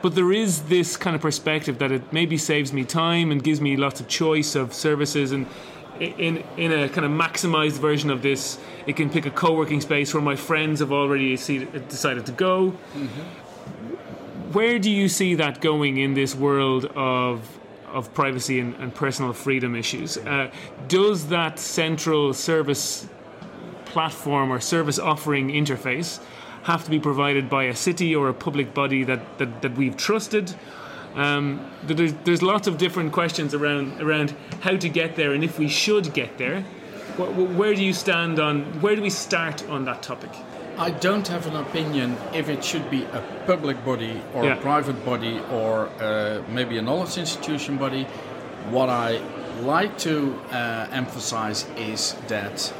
But 0.00 0.14
there 0.14 0.32
is 0.32 0.62
this 0.64 0.96
kind 0.96 1.16
of 1.16 1.22
perspective 1.22 1.78
that 1.78 1.90
it 1.90 2.12
maybe 2.12 2.38
saves 2.38 2.72
me 2.72 2.84
time 2.84 3.32
and 3.32 3.42
gives 3.42 3.60
me 3.60 3.76
lots 3.76 4.00
of 4.00 4.06
choice 4.06 4.54
of 4.54 4.72
services. 4.72 5.32
And 5.32 5.46
in, 5.98 6.44
in 6.56 6.72
a 6.72 6.88
kind 6.88 7.04
of 7.04 7.10
maximized 7.10 7.78
version 7.78 8.10
of 8.10 8.22
this, 8.22 8.58
it 8.86 8.96
can 8.96 9.10
pick 9.10 9.26
a 9.26 9.30
co 9.30 9.54
working 9.54 9.80
space 9.80 10.14
where 10.14 10.22
my 10.22 10.36
friends 10.36 10.80
have 10.80 10.92
already 10.92 11.36
see, 11.36 11.64
decided 11.88 12.26
to 12.26 12.32
go. 12.32 12.70
Where 14.52 14.78
do 14.78 14.90
you 14.90 15.08
see 15.08 15.34
that 15.34 15.60
going 15.60 15.98
in 15.98 16.14
this 16.14 16.34
world 16.34 16.86
of 16.94 17.54
of 17.92 18.12
privacy 18.12 18.60
and, 18.60 18.74
and 18.76 18.94
personal 18.94 19.32
freedom 19.32 19.74
issues? 19.74 20.18
Uh, 20.18 20.50
does 20.88 21.28
that 21.28 21.58
central 21.58 22.34
service 22.34 23.08
platform 23.86 24.52
or 24.52 24.60
service 24.60 24.98
offering 24.98 25.48
interface 25.48 26.20
have 26.64 26.84
to 26.84 26.90
be 26.90 26.98
provided 27.00 27.48
by 27.48 27.64
a 27.64 27.74
city 27.74 28.14
or 28.14 28.28
a 28.28 28.34
public 28.34 28.74
body 28.74 29.04
that, 29.04 29.38
that, 29.38 29.62
that 29.62 29.76
we've 29.76 29.96
trusted? 29.96 30.54
Um, 31.14 31.68
there's, 31.84 32.12
there's 32.24 32.42
lots 32.42 32.66
of 32.68 32.78
different 32.78 33.12
questions 33.12 33.54
around 33.54 34.00
around 34.00 34.34
how 34.60 34.76
to 34.76 34.88
get 34.88 35.16
there 35.16 35.32
and 35.32 35.42
if 35.42 35.58
we 35.58 35.68
should 35.68 36.12
get 36.14 36.38
there. 36.38 36.60
Wh- 37.16 37.32
wh- 37.34 37.58
Where 37.58 37.74
do 37.74 37.82
you 37.84 37.92
stand 37.92 38.38
on? 38.38 38.62
Where 38.80 38.94
do 38.94 39.02
we 39.02 39.10
start 39.10 39.66
on 39.68 39.84
that 39.86 40.02
topic? 40.02 40.30
I 40.76 40.90
don't 40.90 41.26
have 41.26 41.46
an 41.48 41.56
opinion 41.56 42.16
if 42.32 42.48
it 42.48 42.62
should 42.62 42.88
be 42.88 43.02
a 43.04 43.20
public 43.46 43.84
body 43.84 44.20
or 44.34 44.44
Yeah. 44.44 44.56
a 44.58 44.60
private 44.60 45.04
body 45.04 45.40
or 45.50 45.88
uh, 46.00 46.42
maybe 46.50 46.78
a 46.78 46.82
knowledge 46.82 47.18
institution 47.18 47.78
body. 47.78 48.04
What 48.70 48.88
I 48.88 49.20
like 49.62 49.98
to 49.98 50.38
uh, 50.52 50.86
emphasize 50.92 51.66
is 51.76 52.14
that 52.28 52.72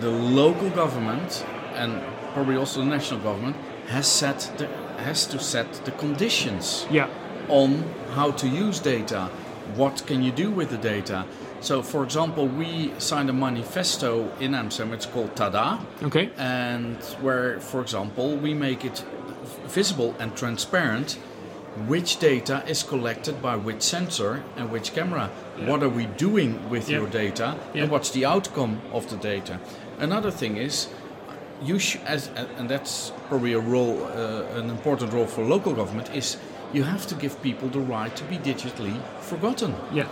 the 0.00 0.10
local 0.10 0.68
government 0.70 1.46
and 1.74 2.02
probably 2.34 2.56
also 2.56 2.80
the 2.80 2.86
national 2.86 3.20
government 3.20 3.56
has 3.88 4.06
set 4.06 4.38
the, 4.58 4.66
has 5.02 5.26
to 5.26 5.38
set 5.38 5.72
the 5.84 5.90
conditions 5.92 6.86
Yeah, 6.90 7.08
on 7.48 7.82
how 8.14 8.32
to 8.32 8.48
use 8.48 8.80
data. 8.80 9.30
What 9.76 10.04
can 10.06 10.22
you 10.22 10.32
do 10.32 10.50
with 10.50 10.68
the 10.70 10.76
data? 10.76 11.24
So, 11.60 11.80
for 11.82 12.04
example, 12.04 12.46
we 12.46 12.92
signed 12.98 13.30
a 13.30 13.32
manifesto 13.32 14.30
in 14.38 14.54
Amsterdam. 14.54 14.92
It's 14.92 15.06
called 15.06 15.34
TADA 15.34 15.78
okay, 16.02 16.30
and 16.36 16.96
where, 17.22 17.58
for 17.60 17.80
example, 17.80 18.36
we 18.36 18.52
make 18.52 18.84
it 18.84 19.02
visible 19.66 20.14
and 20.18 20.36
transparent 20.36 21.16
which 21.88 22.18
data 22.20 22.62
is 22.68 22.82
collected 22.82 23.40
by 23.42 23.56
which 23.56 23.82
sensor 23.82 24.42
and 24.56 24.70
which 24.70 24.92
camera. 24.94 25.30
What 25.64 25.82
are 25.82 25.88
we 25.88 26.06
doing 26.06 26.68
with 26.70 26.88
Yeah. 26.88 26.98
your 26.98 27.08
data, 27.08 27.56
Yeah. 27.74 27.82
and 27.82 27.90
what's 27.90 28.10
the 28.10 28.24
outcome 28.26 28.80
of 28.92 29.08
the 29.10 29.16
data? 29.16 29.58
Another 29.98 30.30
thing 30.30 30.56
is, 30.56 30.88
you 31.64 31.78
sh- 31.78 31.98
as 32.06 32.30
and 32.58 32.68
that's 32.68 33.12
probably 33.28 33.52
a 33.54 33.60
role, 33.60 34.02
uh, 34.04 34.58
an 34.60 34.70
important 34.70 35.12
role 35.12 35.26
for 35.26 35.42
local 35.44 35.72
government 35.74 36.10
is 36.14 36.36
you 36.72 36.84
have 36.84 37.06
to 37.06 37.14
give 37.14 37.40
people 37.42 37.68
the 37.68 37.78
right 37.80 38.14
to 38.16 38.24
be 38.24 38.36
digitally 38.38 38.96
forgotten. 39.20 39.74
yeah, 39.92 40.06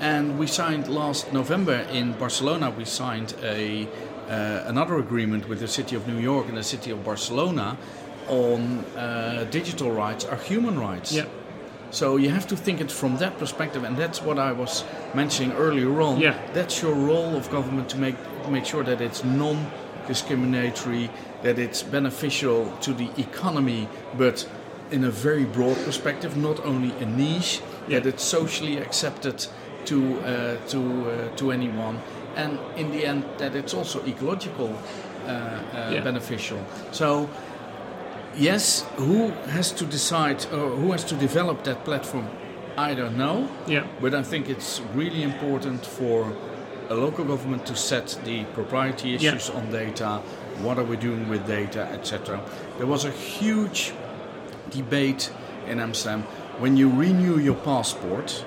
And 0.00 0.38
we 0.38 0.46
signed 0.46 0.88
last 0.88 1.32
November 1.32 1.86
in 1.92 2.12
Barcelona. 2.18 2.70
We 2.70 2.84
signed 2.84 3.34
a 3.42 3.86
uh, 4.30 4.64
another 4.68 4.96
agreement 4.98 5.48
with 5.48 5.58
the 5.60 5.68
city 5.68 5.96
of 5.96 6.06
New 6.06 6.18
York 6.20 6.48
and 6.48 6.56
the 6.56 6.62
city 6.62 6.90
of 6.92 7.02
Barcelona 7.04 7.76
on 8.28 8.84
uh, 8.96 9.46
digital 9.50 9.90
rights 9.90 10.24
are 10.26 10.36
human 10.36 10.78
rights. 10.78 11.12
yeah, 11.12 11.24
So 11.90 12.18
you 12.18 12.28
have 12.30 12.46
to 12.48 12.56
think 12.56 12.80
it 12.80 12.90
from 12.92 13.16
that 13.18 13.38
perspective, 13.38 13.84
and 13.86 13.96
that's 13.96 14.20
what 14.22 14.38
I 14.38 14.52
was 14.52 14.84
mentioning 15.14 15.52
earlier 15.56 16.00
on. 16.02 16.20
Yeah. 16.20 16.34
That's 16.52 16.82
your 16.82 16.94
role 16.94 17.34
of 17.36 17.48
government 17.50 17.88
to 17.90 17.96
make 17.98 18.16
to 18.44 18.50
make 18.50 18.66
sure 18.66 18.84
that 18.84 19.00
it's 19.00 19.22
non-discriminatory, 20.08 21.10
that 21.42 21.58
it's 21.58 21.82
beneficial 21.82 22.72
to 22.80 22.92
the 22.92 23.08
economy, 23.18 23.88
but 24.16 24.48
in 24.90 25.04
a 25.04 25.10
very 25.10 25.44
broad 25.44 25.76
perspective, 25.84 26.36
not 26.36 26.64
only 26.64 26.92
a 27.02 27.06
niche, 27.06 27.60
Yeah. 27.88 28.00
that 28.00 28.06
it's 28.08 28.22
socially 28.24 28.78
accepted 28.78 29.46
to 29.84 29.96
uh, 29.96 30.56
to 30.68 30.78
uh, 30.78 31.36
to 31.36 31.50
anyone, 31.52 31.98
and 32.36 32.58
in 32.76 32.90
the 32.90 33.06
end, 33.06 33.22
that 33.38 33.54
it's 33.54 33.74
also 33.74 34.00
ecological 34.06 34.68
uh, 34.68 35.30
uh, 35.30 35.92
Yeah. 35.92 36.04
beneficial. 36.04 36.58
So 36.92 37.28
yes, 38.36 38.84
who 38.96 39.32
has 39.52 39.72
to 39.72 39.84
decide 39.84 40.46
or 40.52 40.76
who 40.76 40.92
has 40.92 41.04
to 41.04 41.14
develop 41.14 41.62
that 41.64 41.84
platform? 41.84 42.26
I 42.76 42.94
don't 42.94 43.16
know, 43.16 43.48
yeah, 43.66 43.84
but 44.00 44.14
I 44.14 44.22
think 44.22 44.48
it's 44.48 44.80
really 44.94 45.22
important 45.22 45.86
for 45.86 46.26
a 46.90 46.94
local 46.94 47.24
government 47.24 47.66
to 47.66 47.76
set 47.76 48.18
the 48.24 48.44
propriety 48.54 49.10
Yeah. 49.10 49.16
issues 49.34 49.50
on 49.50 49.70
data. 49.70 50.20
What 50.62 50.78
are 50.78 50.84
we 50.84 50.96
doing 50.96 51.28
with 51.28 51.46
data, 51.46 51.82
etc. 51.92 52.40
There 52.78 52.86
was 52.86 53.04
a 53.04 53.10
huge 53.10 53.92
debate 54.70 55.30
in 55.68 55.80
Amsterdam 55.80 56.22
when 56.58 56.76
you 56.76 56.88
renew 56.90 57.38
your 57.38 57.54
passport 57.54 58.44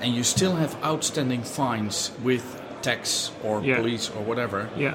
and 0.00 0.14
you 0.14 0.24
still 0.24 0.56
have 0.56 0.76
outstanding 0.84 1.42
fines 1.42 2.10
with 2.22 2.60
tax 2.82 3.30
or 3.42 3.62
Yeah. 3.62 3.76
police 3.76 4.10
or 4.10 4.22
whatever 4.24 4.68
yeah, 4.76 4.94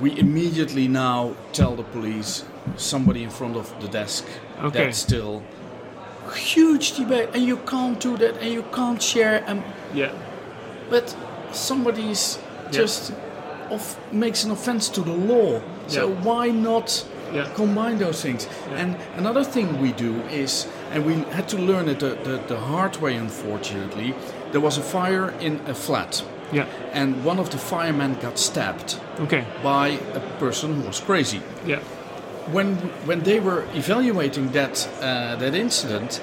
we 0.00 0.18
immediately 0.18 0.86
now 0.88 1.32
tell 1.52 1.76
the 1.76 1.82
police 1.84 2.44
somebody 2.76 3.22
in 3.22 3.30
front 3.30 3.56
of 3.56 3.72
the 3.80 3.88
desk 3.88 4.24
Okay. 4.62 4.84
that's 4.84 4.98
still 4.98 5.42
huge 6.34 6.92
debate 6.96 7.28
and 7.34 7.42
you 7.44 7.56
can't 7.66 7.98
do 8.00 8.16
that 8.18 8.36
and 8.42 8.52
you 8.52 8.64
can't 8.72 9.00
share 9.02 9.42
and 9.46 9.62
yeah, 9.94 10.10
but 10.90 11.14
somebody's 11.52 12.38
just 12.70 13.12
off, 13.70 13.96
makes 14.12 14.44
an 14.44 14.50
offense 14.50 14.88
to 14.90 15.00
the 15.02 15.12
law 15.12 15.60
so 15.86 16.08
Yeah. 16.08 16.14
why 16.24 16.50
not 16.50 17.04
Yeah. 17.32 17.46
Combine 17.54 17.96
those 17.98 18.22
things. 18.22 18.48
And 18.76 18.96
another 19.16 19.44
thing 19.44 19.80
we 19.80 19.92
do 19.92 20.14
is, 20.32 20.66
and 20.92 21.04
we 21.06 21.14
had 21.32 21.46
to 21.50 21.56
learn 21.58 21.88
it 21.88 22.00
the, 22.00 22.16
the, 22.24 22.40
the 22.48 22.56
hard 22.58 22.96
way, 22.96 23.14
unfortunately. 23.14 24.14
There 24.50 24.60
was 24.60 24.78
a 24.78 24.82
fire 24.82 25.32
in 25.40 25.60
a 25.68 25.74
flat, 25.74 26.24
Yeah. 26.52 26.64
and 26.92 27.24
one 27.24 27.38
of 27.40 27.48
the 27.50 27.56
firemen 27.58 28.16
got 28.20 28.36
stabbed 28.38 28.98
Okay. 29.20 29.44
by 29.62 29.98
a 30.14 30.20
person 30.40 30.74
who 30.74 30.82
was 30.88 30.98
crazy. 31.00 31.40
Yeah. 31.64 31.78
When 32.52 32.74
when 33.06 33.22
they 33.22 33.38
were 33.40 33.62
evaluating 33.76 34.50
that 34.52 34.88
uh, 35.00 35.36
that 35.38 35.54
incident, 35.54 36.20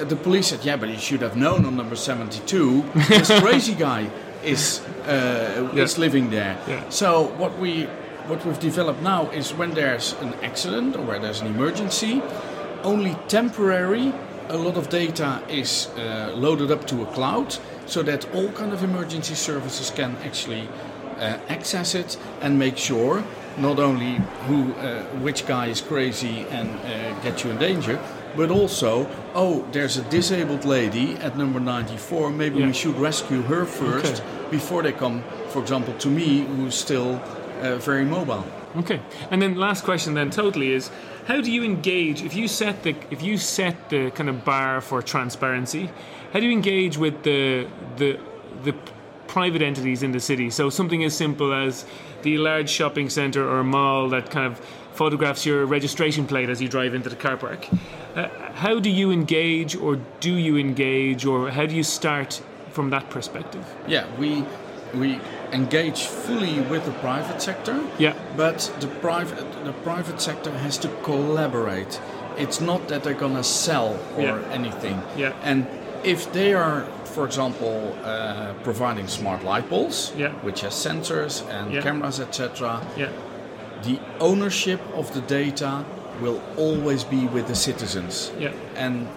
uh, 0.00 0.04
the 0.08 0.16
police 0.16 0.46
said, 0.46 0.64
"Yeah, 0.64 0.76
but 0.80 0.88
you 0.88 0.98
should 0.98 1.20
have 1.22 1.36
known 1.36 1.66
on 1.66 1.76
number 1.76 1.96
seventy-two, 1.96 2.82
this 3.08 3.28
crazy 3.44 3.74
guy 3.74 4.08
is 4.46 4.80
uh, 5.06 5.70
is 5.74 5.98
living 5.98 6.30
there." 6.30 6.56
Yeah. 6.68 6.88
So 6.88 7.28
what 7.38 7.58
we 7.58 7.88
what 8.28 8.44
we've 8.44 8.60
developed 8.60 9.02
now 9.02 9.30
is 9.30 9.52
when 9.54 9.74
there's 9.74 10.14
an 10.20 10.34
accident 10.42 10.96
or 10.96 11.02
where 11.02 11.18
there's 11.18 11.40
an 11.40 11.46
emergency, 11.46 12.22
only 12.82 13.16
temporary. 13.28 14.12
A 14.48 14.56
lot 14.56 14.76
of 14.76 14.88
data 14.88 15.42
is 15.48 15.88
uh, 15.96 16.32
loaded 16.34 16.70
up 16.70 16.86
to 16.86 17.02
a 17.02 17.06
cloud, 17.06 17.56
so 17.86 18.02
that 18.02 18.32
all 18.34 18.48
kind 18.52 18.72
of 18.72 18.82
emergency 18.82 19.34
services 19.34 19.90
can 19.90 20.16
actually 20.24 20.68
uh, 21.18 21.38
access 21.48 21.94
it 21.94 22.16
and 22.40 22.58
make 22.58 22.76
sure 22.76 23.24
not 23.58 23.78
only 23.78 24.20
who 24.46 24.72
uh, 24.74 25.02
which 25.22 25.46
guy 25.46 25.66
is 25.66 25.80
crazy 25.80 26.46
and 26.50 26.68
uh, 26.68 27.20
get 27.22 27.42
you 27.42 27.50
in 27.50 27.58
danger, 27.58 27.98
but 28.36 28.50
also 28.50 29.06
oh 29.34 29.64
there's 29.72 29.96
a 29.96 30.02
disabled 30.10 30.64
lady 30.64 31.14
at 31.16 31.36
number 31.36 31.60
94. 31.60 32.30
Maybe 32.30 32.58
Yeah. 32.60 32.66
we 32.66 32.72
should 32.72 32.96
rescue 32.98 33.42
her 33.42 33.64
first 33.64 34.22
Okay. 34.22 34.50
before 34.50 34.82
they 34.82 34.92
come, 34.92 35.22
for 35.48 35.60
example, 35.62 35.94
to 35.94 36.08
me 36.08 36.44
who's 36.56 36.74
still 36.74 37.20
uh, 37.62 37.76
very 37.76 38.04
mobile. 38.04 38.44
Okay. 38.76 39.00
And 39.30 39.40
then 39.40 39.54
last 39.56 39.84
question 39.84 40.14
then 40.14 40.30
totally 40.30 40.72
is 40.72 40.90
how 41.26 41.40
do 41.40 41.50
you 41.50 41.64
engage 41.64 42.22
if 42.22 42.34
you 42.36 42.46
set 42.48 42.82
the 42.82 42.94
if 43.10 43.22
you 43.22 43.38
set 43.38 43.74
the 43.88 44.10
kind 44.10 44.28
of 44.28 44.44
bar 44.44 44.80
for 44.80 45.02
transparency, 45.02 45.88
how 46.32 46.40
do 46.40 46.46
you 46.46 46.52
engage 46.52 46.98
with 46.98 47.22
the 47.22 47.66
the 47.96 48.18
the 48.64 48.74
private 49.26 49.62
entities 49.62 50.02
in 50.02 50.12
the 50.12 50.20
city? 50.20 50.50
So 50.50 50.70
something 50.70 51.02
as 51.04 51.14
simple 51.16 51.52
as 51.54 51.84
the 52.22 52.36
large 52.38 52.68
shopping 52.70 53.08
center 53.10 53.48
or 53.48 53.64
mall 53.64 54.08
that 54.10 54.30
kind 54.30 54.46
of 54.46 54.58
photographs 54.92 55.44
your 55.46 55.66
registration 55.66 56.26
plate 56.26 56.48
as 56.48 56.60
you 56.60 56.68
drive 56.68 56.94
into 56.94 57.08
the 57.08 57.16
car 57.16 57.36
park. 57.36 57.66
Uh, 58.16 58.28
how 58.54 58.80
do 58.80 58.88
you 58.88 59.10
engage 59.10 59.76
or 59.76 59.96
do 60.20 60.32
you 60.34 60.56
engage 60.56 61.26
or 61.26 61.50
how 61.50 61.66
do 61.66 61.74
you 61.74 61.82
start 61.82 62.40
from 62.70 62.88
that 62.90 63.10
perspective? 63.10 63.64
Yeah, 63.86 64.06
we 64.18 64.42
we 64.94 65.20
engage 65.52 66.04
fully 66.06 66.60
with 66.60 66.84
the 66.86 66.92
private 66.92 67.42
sector. 67.42 67.78
Yeah. 67.98 68.14
But 68.36 68.72
the 68.80 68.86
private 68.86 69.44
the 69.64 69.72
private 69.84 70.20
sector 70.22 70.50
has 70.50 70.78
to 70.78 70.88
collaborate. 71.02 72.00
It's 72.38 72.60
not 72.60 72.88
that 72.88 73.02
they're 73.04 73.20
gonna 73.20 73.44
sell 73.44 73.98
or 74.16 74.22
Yeah. 74.22 74.38
anything. 74.50 75.02
Yeah. 75.16 75.32
And 75.44 75.66
if 76.04 76.32
they 76.32 76.54
are, 76.54 76.84
for 77.04 77.24
example, 77.26 77.94
uh, 78.04 78.52
providing 78.64 79.08
smart 79.08 79.44
light 79.44 79.68
bulbs, 79.68 80.12
Yeah. 80.16 80.30
which 80.42 80.62
has 80.62 80.74
sensors 80.74 81.42
and 81.50 81.72
Yeah. 81.72 81.82
cameras, 81.82 82.20
etc., 82.20 82.80
Yeah. 82.96 83.08
the 83.82 83.98
ownership 84.20 84.80
of 84.94 85.12
the 85.12 85.20
data 85.20 85.84
will 86.20 86.40
always 86.56 87.04
be 87.04 87.26
with 87.28 87.46
the 87.48 87.54
citizens. 87.54 88.32
Yeah. 88.38 88.52
And 88.76 89.08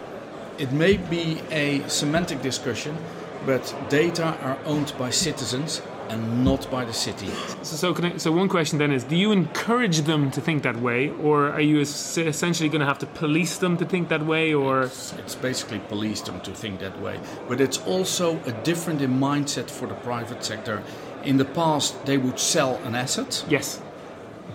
it 0.58 0.72
may 0.72 0.98
be 0.98 1.42
a 1.52 1.88
semantic 1.88 2.42
discussion, 2.42 2.98
but 3.46 3.74
data 3.90 4.38
are 4.42 4.58
owned 4.66 4.94
by 4.98 5.10
citizens 5.10 5.82
and 6.10 6.44
not 6.44 6.70
by 6.72 6.84
the 6.86 6.94
city. 6.94 7.28
So, 7.62 7.76
so, 7.76 7.94
can 7.94 8.06
I, 8.06 8.18
so 8.18 8.32
one 8.32 8.50
question 8.50 8.80
then 8.80 8.92
is: 8.92 9.04
Do 9.04 9.16
you 9.16 9.32
encourage 9.32 10.00
them 10.02 10.32
to 10.32 10.42
think 10.42 10.64
that 10.64 10.76
way, 10.82 11.12
or 11.22 11.52
are 11.52 11.62
you 11.62 11.80
essentially 11.80 12.68
going 12.68 12.80
to 12.82 12.88
have 12.88 13.00
to 13.00 13.06
police 13.06 13.58
them 13.60 13.78
to 13.78 13.86
think 13.86 14.10
that 14.10 14.26
way, 14.26 14.54
or 14.54 14.84
It's 15.18 15.36
basically 15.36 15.80
police 15.80 16.22
them 16.22 16.42
to 16.42 16.52
think 16.52 16.80
that 16.80 17.00
way. 17.00 17.20
But 17.48 17.62
it's 17.62 17.78
also 17.86 18.40
a 18.46 18.52
different 18.64 19.02
in 19.02 19.20
mindset 19.20 19.70
for 19.70 19.88
the 19.88 19.96
private 19.96 20.44
sector. 20.44 20.82
In 21.24 21.38
the 21.38 21.46
past, 21.46 22.06
they 22.06 22.18
would 22.18 22.40
sell 22.40 22.78
an 22.86 22.96
asset. 22.96 23.46
yes, 23.50 23.82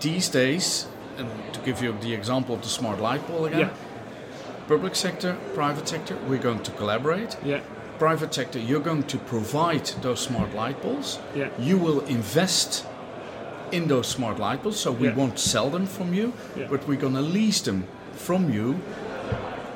These 0.01 0.29
days, 0.31 0.87
and 1.19 1.29
to 1.55 1.61
give 1.61 1.83
you 1.83 1.95
the 2.01 2.13
example 2.15 2.55
of 2.55 2.63
the 2.63 2.69
smart 2.69 3.01
light 3.01 3.27
bulb 3.29 3.45
again, 3.47 3.61
yeah, 3.61 3.71
public 4.69 4.95
sector, 4.95 5.37
private 5.55 5.87
sector, 5.89 6.17
we're 6.29 6.39
going 6.43 6.63
to 6.63 6.71
collaborate. 6.73 7.37
yeah, 7.45 7.61
private 7.99 8.35
sector, 8.35 8.59
you're 8.59 8.81
going 8.81 9.03
to 9.05 9.19
provide 9.19 9.87
those 10.03 10.21
smart 10.21 10.55
light 10.55 10.81
bulbs. 10.83 11.19
Yeah. 11.35 11.49
You 11.59 11.79
will 11.79 12.01
invest 12.01 12.85
in 13.73 13.87
those 13.89 14.07
smart 14.09 14.39
light 14.39 14.63
bulbs, 14.63 14.79
so 14.81 14.91
we 14.93 15.07
Yeah. 15.09 15.15
won't 15.15 15.39
sell 15.39 15.71
them 15.71 15.87
from 15.87 16.13
you, 16.15 16.33
Yeah. 16.57 16.67
but 16.71 16.87
we're 16.89 17.01
going 17.01 17.15
to 17.15 17.21
lease 17.23 17.61
them 17.61 17.85
from 18.13 18.53
you 18.53 18.81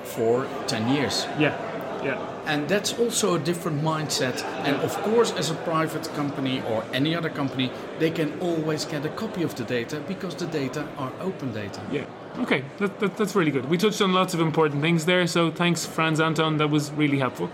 for 0.05 0.47
10 0.67 0.89
years. 0.95 1.27
yeah, 1.39 1.55
yeah, 2.05 2.19
And 2.47 2.69
that's 2.69 2.99
also 2.99 3.35
a 3.35 3.39
different 3.39 3.83
mindset. 3.83 4.43
And 4.65 4.77
of 4.77 4.97
course, 5.03 5.33
as 5.33 5.51
a 5.51 5.55
private 5.55 6.09
company 6.15 6.63
or 6.69 6.85
any 6.93 7.15
other 7.15 7.31
company, 7.31 7.71
they 7.99 8.11
can 8.11 8.39
always 8.41 8.85
get 8.85 9.05
a 9.05 9.09
copy 9.11 9.43
of 9.43 9.55
the 9.55 9.65
data 9.65 10.01
because 10.09 10.35
the 10.35 10.47
data 10.47 10.87
are 10.97 11.13
open 11.21 11.53
data. 11.53 11.81
yeah. 11.93 12.05
Okay, 12.39 12.63
that, 12.79 13.01
that, 13.01 13.17
that's 13.17 13.35
really 13.35 13.51
good. 13.51 13.69
We 13.69 13.77
touched 13.77 14.01
on 14.01 14.13
lots 14.13 14.33
of 14.33 14.41
important 14.41 14.81
things 14.81 15.07
there, 15.07 15.27
so 15.27 15.51
thanks, 15.51 15.85
Frans 15.85 16.21
Anton. 16.21 16.59
That 16.59 16.69
was 16.69 16.93
really 16.93 17.19
helpful. 17.19 17.51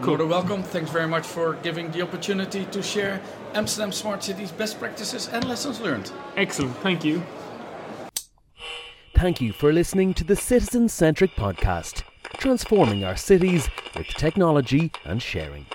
More 0.00 0.16
than 0.16 0.28
welcome. 0.30 0.62
Thanks 0.62 0.90
very 0.90 1.06
much 1.06 1.26
for 1.26 1.54
giving 1.62 1.90
the 1.92 2.02
opportunity 2.02 2.64
to 2.72 2.82
share 2.82 3.20
Amsterdam 3.54 3.92
Smart 3.92 4.24
City's 4.24 4.50
best 4.50 4.78
practices 4.80 5.28
and 5.28 5.44
lessons 5.46 5.80
learned. 5.80 6.10
Excellent. 6.36 6.74
Thank 6.78 7.04
you. 7.04 7.22
Thank 9.14 9.40
you 9.40 9.52
for 9.52 9.72
listening 9.72 10.14
to 10.14 10.24
the 10.24 10.34
Citizen 10.36 10.88
Centric 10.88 11.32
Podcast, 11.36 12.02
transforming 12.38 13.04
our 13.04 13.16
cities 13.16 13.68
with 13.96 14.06
technology 14.08 14.92
and 15.04 15.22
sharing. 15.22 15.66